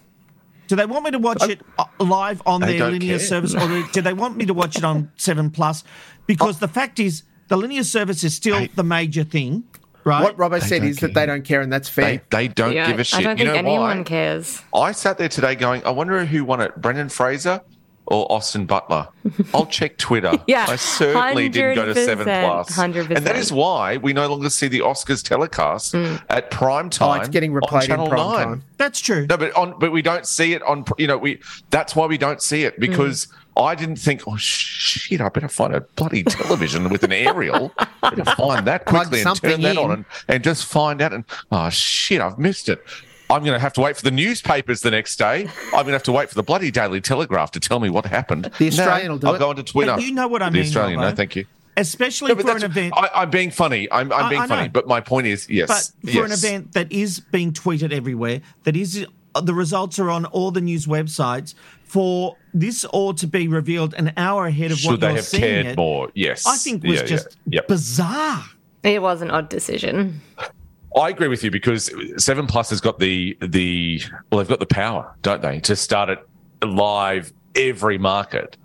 [0.68, 3.20] Do they want me to watch I, it uh, live on their linear care.
[3.20, 5.84] service, or do they want me to watch it on Seven Plus?
[6.28, 6.60] Because oh.
[6.60, 9.64] the fact is, the linear service is still the major thing.
[10.04, 10.22] Right.
[10.22, 11.10] What Robbo said is care.
[11.10, 12.22] that they don't care, and that's fair.
[12.30, 13.20] They, they don't yeah, give a shit.
[13.20, 14.04] I don't think you know anyone why?
[14.04, 14.62] cares.
[14.74, 17.62] I sat there today going, I wonder who won it, Brendan Fraser
[18.10, 19.08] or Austin Butler.
[19.54, 20.34] I'll check Twitter.
[20.48, 23.16] yeah, I certainly didn't go to Seven Plus, 100%.
[23.16, 26.22] and that is why we no longer see the Oscars telecast mm.
[26.30, 27.20] at prime time.
[27.20, 28.48] Oh, it's getting replayed Channel in prime 9.
[28.48, 28.64] time.
[28.78, 29.28] That's true.
[29.28, 30.86] No, but on but we don't see it on.
[30.98, 31.40] You know, we
[31.70, 33.28] that's why we don't see it because.
[33.28, 33.34] Mm.
[33.58, 35.20] I didn't think, oh shit!
[35.20, 37.74] I better find a bloody television with an aerial.
[38.02, 39.78] better find that quickly and turn that in.
[39.78, 41.12] on and, and just find out.
[41.12, 42.22] And oh shit!
[42.22, 42.82] I've missed it.
[43.30, 45.48] I'm going to have to wait for the newspapers the next day.
[45.66, 48.06] I'm going to have to wait for the bloody Daily Telegraph to tell me what
[48.06, 48.52] happened.
[48.58, 49.40] The Australian no, will do I'll it.
[49.40, 49.94] go onto Twitter.
[49.94, 50.64] But you know what I the mean.
[50.64, 51.46] The Australian, no, thank you.
[51.78, 52.94] Especially no, for an event.
[52.98, 53.90] I, am being funny.
[53.92, 54.68] I'm, I'm being funny.
[54.68, 55.92] But my point is, yes.
[56.02, 56.26] But for yes.
[56.26, 59.06] an event that is being tweeted everywhere, that is
[59.40, 61.54] the results are on all the news websites.
[61.84, 65.26] For this all to be revealed an hour ahead of Should what they you're have
[65.26, 66.12] seeing cared it, more?
[66.14, 67.58] Yes, I think was yeah, just yeah.
[67.58, 67.68] Yep.
[67.68, 68.44] bizarre.
[68.84, 70.22] It was an odd decision.
[70.96, 74.66] I agree with you because Seven Plus has got the the well, they've got the
[74.66, 76.20] power, don't they, to start it
[76.64, 78.58] live every market.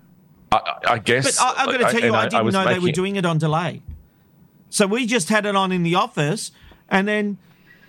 [0.50, 1.38] I, I guess.
[1.38, 3.16] But I, am going to tell you, I, I didn't I know they were doing
[3.16, 3.82] it on delay.
[4.70, 6.50] So we just had it on in the office,
[6.88, 7.38] and then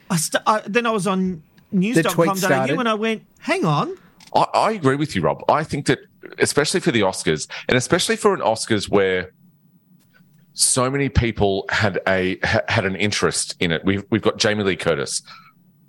[0.10, 3.98] I st- then I was on news.com.au and I went, hang on.
[4.34, 5.44] I, I agree with you, Rob.
[5.50, 6.00] I think that
[6.40, 9.32] especially for the Oscars, and especially for an Oscars where
[10.56, 13.86] so many people had a ha- had an interest in it.
[13.86, 15.22] We've we've got Jamie Lee Curtis.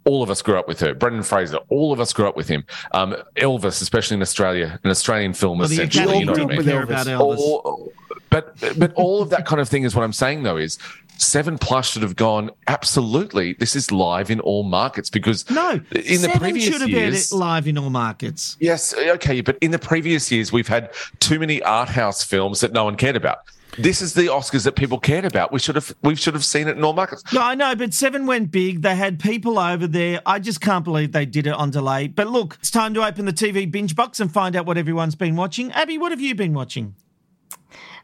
[0.05, 0.95] All of us grew up with her.
[0.95, 1.59] Brendan Fraser.
[1.69, 2.65] All of us grew up with him.
[2.93, 5.59] Um, Elvis, especially in Australia, an Australian film.
[5.59, 6.67] Well, the essentially, Academy you know what I didn't mean?
[6.69, 7.39] care about Elvis.
[7.39, 7.93] All-
[8.29, 10.79] but but all of that kind of thing is what I'm saying though is
[11.17, 13.55] Seven Plus should have gone absolutely.
[13.55, 17.13] This is live in all markets because No, in the Seven previous should have aired
[17.13, 18.57] years it live in all markets.
[18.61, 20.91] Yes, okay, but in the previous years, we've had
[21.21, 23.39] too many art house films that no one cared about.
[23.79, 25.53] This is the Oscars that people cared about.
[25.53, 27.23] We should have we should have seen it in all markets.
[27.33, 28.83] No, I know, but Seven went big.
[28.83, 30.21] They had people over there.
[30.25, 32.09] I just can't believe they did it on delay.
[32.09, 35.15] But look, it's time to open the TV binge box and find out what everyone's
[35.15, 35.71] been watching.
[35.73, 36.95] Abby, what have you been watching?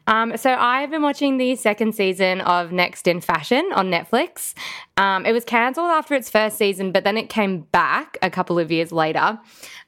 [0.06, 4.52] Um, so I've been watching the second season of Next in Fashion on Netflix.
[4.96, 8.58] Um, it was cancelled after its first season, but then it came back a couple
[8.58, 9.38] of years later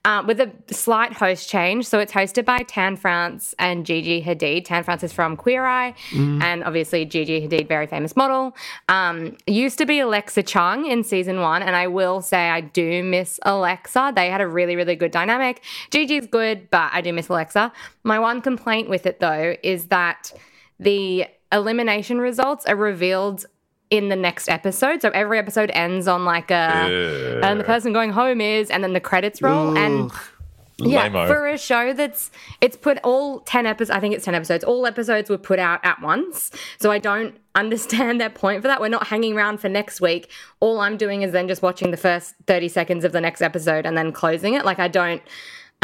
[0.05, 1.87] uh, with a slight host change.
[1.87, 4.65] So it's hosted by Tan France and Gigi Hadid.
[4.65, 5.95] Tan France is from Queer Eye,
[6.43, 8.57] and obviously Gigi Hadid, very famous model.
[8.89, 13.03] Um, used to be Alexa Chung in season one, and I will say I do
[13.03, 14.13] miss Alexa.
[14.17, 15.63] They had a really, really good dynamic.
[15.91, 17.73] Gigi's good, but I do miss Alexa.
[18.05, 20.33] My one complaint with it though is that
[20.81, 23.47] the elimination results are revealed
[23.91, 25.03] in the next episode.
[25.03, 28.82] So every episode ends on like uh, a, and the person going home is, and
[28.82, 29.76] then the credits roll.
[29.76, 30.11] And
[30.78, 31.26] yeah, Lame-o.
[31.26, 34.87] for a show that's it's put all 10 episodes, I think it's 10 episodes, all
[34.87, 36.51] episodes were put out at once.
[36.80, 38.80] So I don't understand their point for that.
[38.80, 40.30] We're not hanging around for next week.
[40.59, 43.87] All I'm doing is then just watching the first 30 seconds of the next episode
[43.87, 44.64] and then closing it.
[44.64, 45.22] Like I don't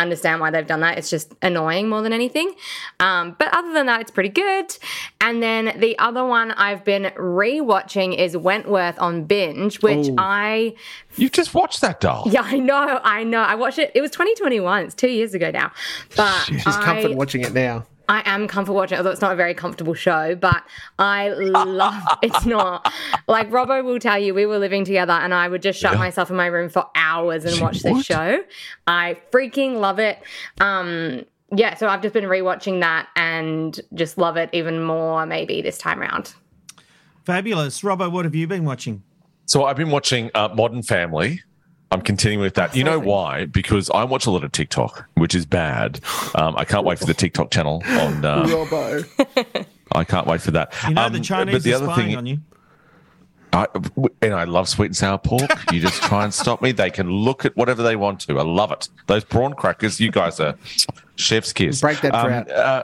[0.00, 0.98] understand why they've done that.
[0.98, 2.54] It's just annoying more than anything.
[2.98, 4.76] Um, but other than that, it's pretty good.
[5.20, 10.74] And then the other one I've been rewatching is Wentworth on binge, which I
[11.16, 12.24] You've just watched that, doll.
[12.30, 13.40] yeah, I know, I know.
[13.40, 13.90] I watched it.
[13.94, 14.84] It was 2021.
[14.84, 15.72] It's two years ago now.
[16.16, 17.86] But She's I, comfort watching it now.
[18.10, 20.34] I am comfort watching, although it's not a very comfortable show.
[20.34, 20.64] But
[20.98, 22.02] I love.
[22.22, 22.92] it's not
[23.28, 24.34] like Robbo will tell you.
[24.34, 27.44] We were living together, and I would just shut myself in my room for hours
[27.44, 28.04] and watch this what?
[28.04, 28.42] show.
[28.88, 30.18] I freaking love it.
[30.60, 35.24] Um, yeah, so I've just been rewatching that and just love it even more.
[35.24, 36.34] Maybe this time around.
[37.24, 37.80] Fabulous.
[37.82, 39.04] Robbo, what have you been watching?
[39.46, 41.42] So I've been watching uh, Modern Family.
[41.92, 42.76] I'm continuing with that.
[42.76, 43.46] You know why?
[43.46, 46.00] Because I watch a lot of TikTok, which is bad.
[46.36, 48.24] Um, I can't wait for the TikTok channel on.
[48.30, 49.66] Uh, Robbo.
[49.92, 50.72] I can't wait for that.
[50.86, 52.38] You know Um, the Chinese but the other spying thing, on you.
[53.52, 53.66] I,
[54.22, 55.50] and I love sweet and sour pork.
[55.72, 56.70] You just try and stop me.
[56.70, 58.38] They can look at whatever they want to.
[58.38, 58.88] I love it.
[59.08, 60.54] Those prawn crackers, you guys are
[61.16, 61.80] chef's kiss.
[61.80, 62.44] Break that um.
[62.54, 62.82] Uh,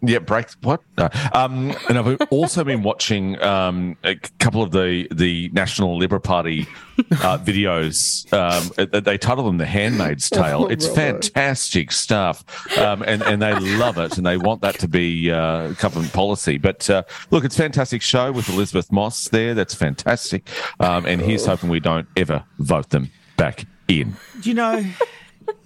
[0.00, 0.80] yeah, break what?
[0.96, 1.08] No.
[1.32, 6.66] Um, and I've also been watching um, a couple of the the National Liberal Party
[6.98, 8.30] uh, videos.
[8.32, 8.70] Um,
[9.02, 10.94] they title them "The Handmaid's Tale." Oh, it's Robbo.
[10.94, 12.44] fantastic stuff,
[12.78, 16.58] um, and and they love it, and they want that to be uh, government policy.
[16.58, 19.54] But uh, look, it's a fantastic show with Elisabeth Moss there.
[19.54, 20.48] That's fantastic,
[20.80, 24.14] um, and here's hoping we don't ever vote them back in.
[24.40, 24.84] Do you know,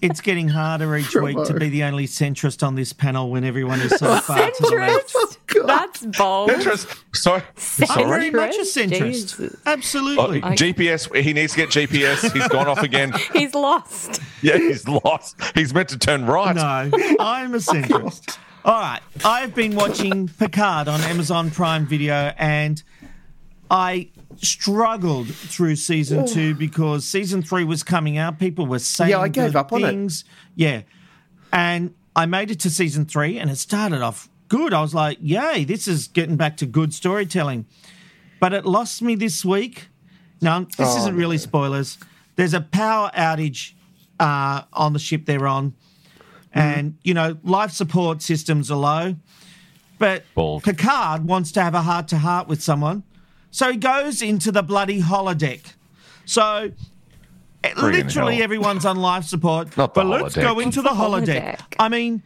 [0.01, 3.81] it's getting harder each week to be the only centrist on this panel when everyone
[3.81, 5.13] is so far to the left.
[5.15, 5.67] Centrist.
[5.67, 6.51] That's bold.
[6.51, 6.89] Interest.
[7.15, 8.05] Sorry, I'm sorry.
[8.05, 8.89] very much a Centrist?
[8.91, 9.03] centrist.
[9.39, 9.57] Jesus.
[9.67, 10.41] Oh, Absolutely.
[10.41, 11.15] GPS.
[11.23, 12.33] He needs to get GPS.
[12.33, 13.13] He's gone off again.
[13.33, 14.21] He's lost.
[14.41, 15.37] Yeah, he's lost.
[15.55, 16.57] He's meant to turn right.
[16.57, 18.39] No, I'm a centrist.
[18.65, 19.01] All right.
[19.25, 22.83] I've been watching Picard on Amazon Prime Video and
[23.73, 28.39] I struggled through season two because season three was coming out.
[28.39, 29.87] People were saying Yeah, I gave good up on it.
[29.87, 30.25] things.
[30.55, 30.83] Yeah.
[31.53, 34.75] And I made it to season three and it started off good.
[34.75, 37.65] I was like, yay, this is getting back to good storytelling.
[38.41, 39.89] But it lost me this week.
[40.43, 41.97] Now, this Oh, isn't really spoilers.
[42.37, 43.73] There's a power outage
[44.21, 45.75] uh, on the ship they're on.
[46.53, 49.17] And, you know, life support systems are low.
[49.99, 50.65] But Bald.
[50.65, 53.05] Picard wants to have a heart to heart with someone.
[53.53, 55.61] So he goes into the bloody holodeck.
[56.25, 56.73] So
[57.77, 58.43] literally hell.
[58.45, 59.77] everyone's on life support.
[59.77, 60.43] Not the but let's holodeck.
[60.43, 61.57] go into the holodeck.
[61.59, 61.61] holodeck?
[61.79, 62.23] I mean,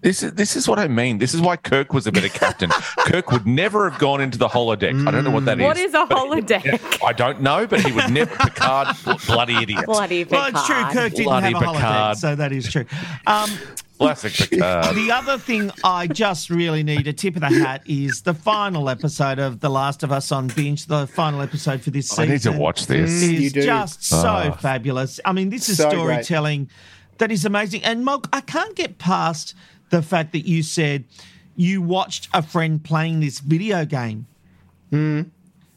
[0.00, 1.18] This is this is what I mean.
[1.18, 2.70] This is why Kirk was a better captain.
[2.98, 5.08] Kirk would never have gone into the holodeck.
[5.08, 5.64] I don't know what that is.
[5.64, 7.02] What is a but- holodeck?
[7.04, 8.34] I don't know, but he would never.
[8.44, 9.86] Picard, bloody idiot.
[9.86, 10.76] Bloody well, it's true.
[10.76, 10.92] Picard.
[10.94, 12.18] Kirk didn't Bloody have a holodeck, Picard.
[12.18, 12.84] so that is true.
[13.26, 13.50] Um,
[13.98, 14.94] Classic Picard.
[14.96, 18.88] the other thing I just really need a tip of the hat is the final
[18.88, 20.86] episode of The Last of Us on binge.
[20.86, 22.24] The final episode for this season.
[22.24, 23.10] I need to watch this.
[23.10, 23.62] is You do.
[23.62, 24.50] just so Ah.
[24.52, 25.18] fabulous.
[25.24, 26.24] I mean, this is So great.
[26.24, 26.70] storytelling
[27.18, 27.82] that is amazing.
[27.84, 29.54] And Molk, I can't get past
[29.90, 31.04] the fact that you said
[31.56, 34.26] you watched a friend playing this video game.
[34.90, 35.22] Hmm.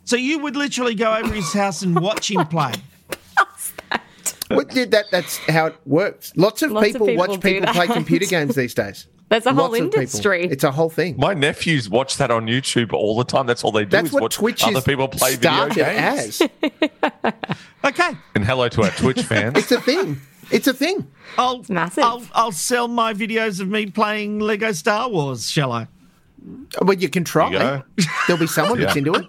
[0.06, 2.74] So you would literally go over his house and watch him play.
[4.56, 5.06] What did that?
[5.12, 6.34] That's how it works.
[6.36, 9.08] Lots of Lots of people, people watch do people play computer games these days.
[9.30, 10.44] That's a whole Lots industry.
[10.44, 11.16] It's a whole thing.
[11.18, 13.48] My nephews watch that on YouTube all the time.
[13.48, 16.42] That's all they do That's is what watch Twitch other is people play video games.
[16.42, 17.34] as.
[17.84, 19.58] Okay, And hello to our Twitch fans.
[19.58, 20.22] It's a thing.
[20.52, 21.08] It's a thing.
[21.38, 22.04] I'll massive.
[22.04, 25.50] I'll, I'll sell my videos of me playing Lego Star Wars.
[25.50, 25.88] Shall I?
[26.82, 27.50] Well, you can try.
[27.50, 28.06] you.
[28.28, 29.26] There'll be someone that's into it.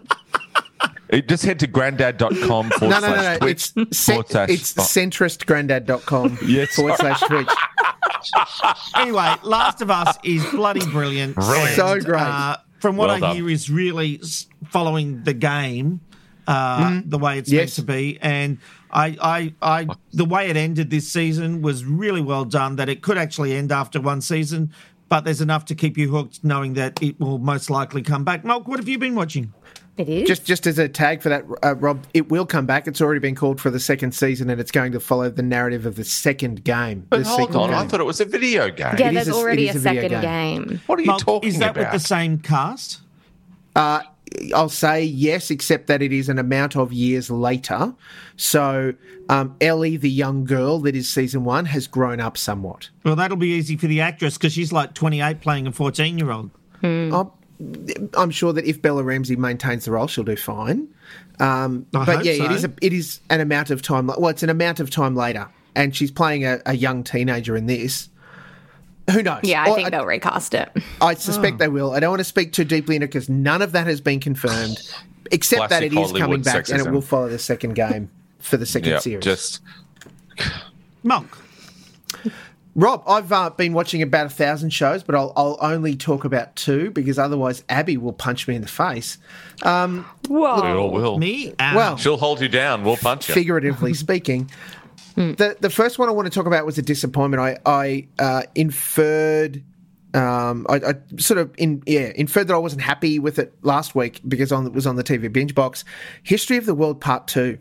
[1.09, 3.39] It- Just head to granddad.com forward No, no, no, slash no.
[3.39, 4.49] Twitch It's cen- forward slash.
[4.51, 7.49] it's oh, centristgranddad.com Yes, forward slash Twitch.
[8.97, 11.35] Anyway, Last of Us is bloody brilliant.
[11.35, 11.75] Brilliant.
[11.75, 12.21] So great.
[12.21, 13.37] Uh, from what Well I done.
[13.37, 14.21] hear, is really
[14.69, 16.01] following the game
[16.47, 18.59] uh, the way it's meant to be, and
[18.91, 22.77] I, I, I, the way it ended this season was really well done.
[22.77, 24.73] That it could actually end after one season,
[25.13, 28.47] but there's enough to keep you hooked, knowing that it will most likely come back.
[28.47, 29.53] Mark, what have you been watching?
[29.99, 30.27] it is.
[30.27, 32.87] Just just as a tag for that, uh, Rob, it will come back.
[32.89, 35.85] It's already been called for the second season, and it's going to follow the narrative
[35.85, 37.07] of the second game.
[37.11, 38.95] But the hold sequel on, I thought it was a video game.
[38.99, 40.65] yeah, it there's is a- already a, a second game.
[40.65, 40.81] game.
[40.87, 41.55] What are you Mark, talking about?
[41.55, 41.93] is that about?
[41.93, 43.03] with the same cast?
[43.77, 44.01] Uh,
[44.55, 47.95] I'll say yes, except that it is an amount of years later.
[48.37, 48.95] So
[49.29, 52.91] um, Ellie, the young girl that is season one, has grown up somewhat.
[53.05, 56.31] Well, that'll be easy for the actress because she's like 28 playing a 14 year
[56.31, 56.51] old.
[56.83, 57.31] I'm,
[58.15, 60.89] I'm sure that if Bella Ramsey maintains the role, she'll do fine.
[61.39, 62.53] Um, but yeah, so.
[62.53, 64.07] is a, it is an amount of time.
[64.07, 67.67] Well, it's an amount of time later, and she's playing a, a young teenager in
[67.67, 68.09] this.
[69.11, 69.41] Who knows?
[69.43, 70.71] Yeah, I Or think they'll recast it.
[71.01, 71.93] I suspect they will.
[71.93, 74.21] I don't want to speak too deeply in it because none of that has been
[74.21, 74.79] confirmed,
[75.31, 78.11] except that Classic it is coming Hollywood back and it will follow the second game
[78.39, 79.25] for the second Yeah, series.
[79.25, 79.61] just
[81.03, 81.29] monk.
[82.75, 86.57] Rob, I've uh, been watching about a thousand shows, but I'll, I'll only talk about
[86.57, 89.19] two because otherwise Abby will punch me in the face.
[89.63, 91.19] Um, we all will.
[91.19, 92.83] me, well, She'll hold you down.
[92.83, 93.35] We'll punch you.
[93.35, 94.51] figuratively speaking.
[95.35, 97.41] The the first one I want to talk about was a disappointment.
[97.41, 99.63] I I uh, inferred.
[100.15, 103.95] Um, I, I sort of in yeah inferred that I wasn't happy with it last
[103.95, 105.85] week because on it was on the TV binge box.
[106.23, 107.59] History of the World Part Two.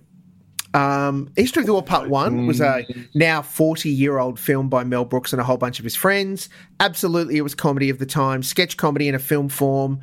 [0.74, 4.84] Um, History of the World Part One was a now forty year old film by
[4.84, 6.50] Mel Brooks and a whole bunch of his friends.
[6.80, 10.02] Absolutely, it was comedy of the time, sketch comedy in a film form.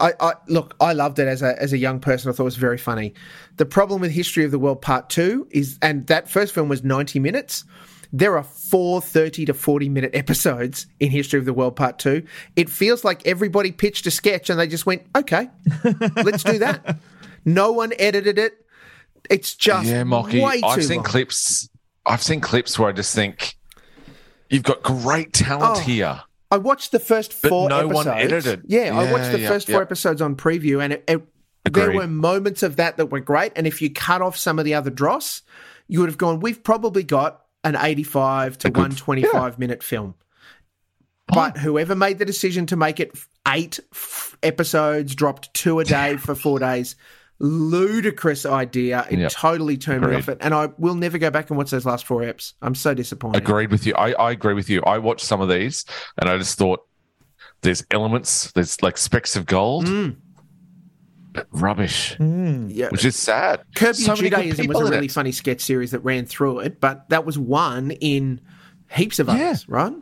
[0.00, 2.30] I, I look, I loved it as a as a young person.
[2.30, 3.14] I thought it was very funny.
[3.58, 6.82] The problem with History of the World Part Two is, and that first film was
[6.82, 7.64] ninety minutes.
[8.12, 12.24] There are four 30 to 40 minute episodes in History of the World Part 2.
[12.56, 15.48] It feels like everybody pitched a sketch and they just went, okay,
[16.16, 16.98] let's do that.
[17.44, 18.54] No one edited it.
[19.30, 20.42] It's just Yeah, Molky.
[20.42, 21.04] way too I've seen long.
[21.04, 21.68] clips.
[22.04, 23.56] I've seen clips where I just think
[24.48, 25.80] you've got great talent Oh.
[25.80, 26.20] here.
[26.50, 28.06] I watched the first four But no episodes.
[28.06, 28.62] one edited.
[28.66, 31.22] Yeah, I watched the yeah, first four episodes on preview, and it, it,
[31.72, 33.52] there were moments of that that were great.
[33.54, 35.42] And if you cut off some of the other dross,
[35.86, 36.40] you would have gone.
[36.40, 40.14] We've probably got an eighty-five to A good- one twenty-five minute film.
[41.32, 46.16] But whoever made the decision to make it eight f- episodes, dropped two a day
[46.16, 46.96] for four days,
[47.40, 49.06] ludicrous idea.
[49.10, 49.32] It Yep.
[49.32, 52.04] totally turned me off it, and I will never go back and watch those last
[52.06, 52.52] four eps.
[52.62, 53.42] I'm so disappointed.
[53.42, 53.94] Agreed with you.
[53.94, 54.82] I, I agree with you.
[54.82, 55.84] I watched some of these
[56.18, 56.80] and I just thought
[57.62, 60.16] there's elements, there's like specks of gold, Mm.
[61.32, 62.88] but rubbish, Yeah.
[62.90, 63.62] which is sad.
[63.74, 65.12] Curb So Your Judaism was a really it.
[65.12, 68.40] funny sketch series that ran through it, but that was one in
[68.90, 69.34] heaps of Yeah.
[69.34, 69.92] others, right?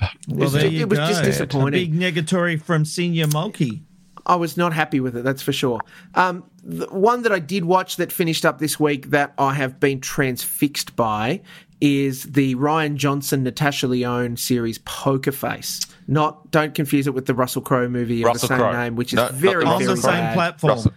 [0.00, 1.06] well, was there ju- you it was go.
[1.08, 1.82] just disappointing.
[1.94, 3.82] A big negatory from Senior Molky.
[4.26, 5.80] I was not happy with it, that's for sure.
[6.14, 9.80] Um, the one that I did watch that finished up this week that I have
[9.80, 11.40] been transfixed by
[11.80, 15.80] is the Rian Johnson Natasha Lyonne series Poker Face.
[16.06, 18.72] Not don't confuse it with the Russell Crowe movie of the same Crowe.
[18.72, 20.34] name, which is No, not the very, On very the same bad.
[20.34, 20.70] platform.
[20.74, 20.92] Russell-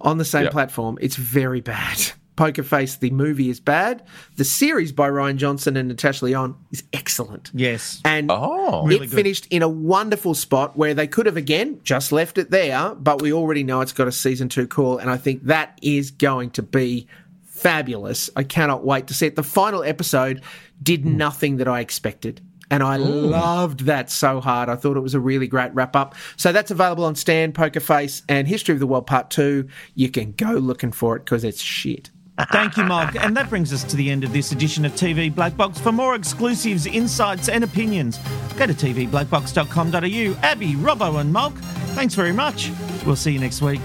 [0.00, 0.50] on the same Yeah.
[0.50, 0.98] platform.
[1.00, 2.12] It's very bad.
[2.36, 4.02] Poker Face, the movie is bad.
[4.36, 7.50] The series by Rian Johnson and Natasha Lyonne is excellent.
[7.54, 8.00] Yes.
[8.04, 8.86] And Oh.
[8.86, 12.50] it Really finished in a wonderful spot where they could have again just left it
[12.50, 15.78] there, but we already know it's got a season two call, and I think that
[15.82, 17.06] is going to be
[17.44, 18.30] fabulous.
[18.34, 19.36] I cannot wait to see it.
[19.36, 20.42] The final episode
[20.82, 21.16] did hmm.
[21.16, 22.40] nothing that I expected.
[22.70, 24.68] And I loved that so hard.
[24.68, 26.14] I thought it was a really great wrap up.
[26.36, 29.68] So that's available on Stan, Poker Face, and History of the World Part 2.
[29.94, 32.10] You can go looking for it because it's shit.
[32.50, 33.14] Thank you, Mark.
[33.16, 35.78] And that brings us to the end of this edition of TV Black Box.
[35.78, 38.18] For more exclusives, insights, and opinions,
[38.56, 40.40] go to tvblackbox.com.au.
[40.42, 41.54] Abby, Robbo, and Mark,
[41.94, 42.70] thanks very much.
[43.06, 43.80] We'll see you next week.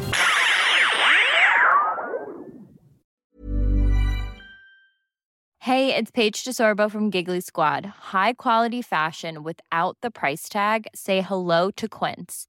[5.70, 7.86] Hey, it's Paige DeSorbo from Giggly Squad.
[7.86, 10.88] High quality fashion without the price tag.
[10.96, 12.49] Say hello to Quince.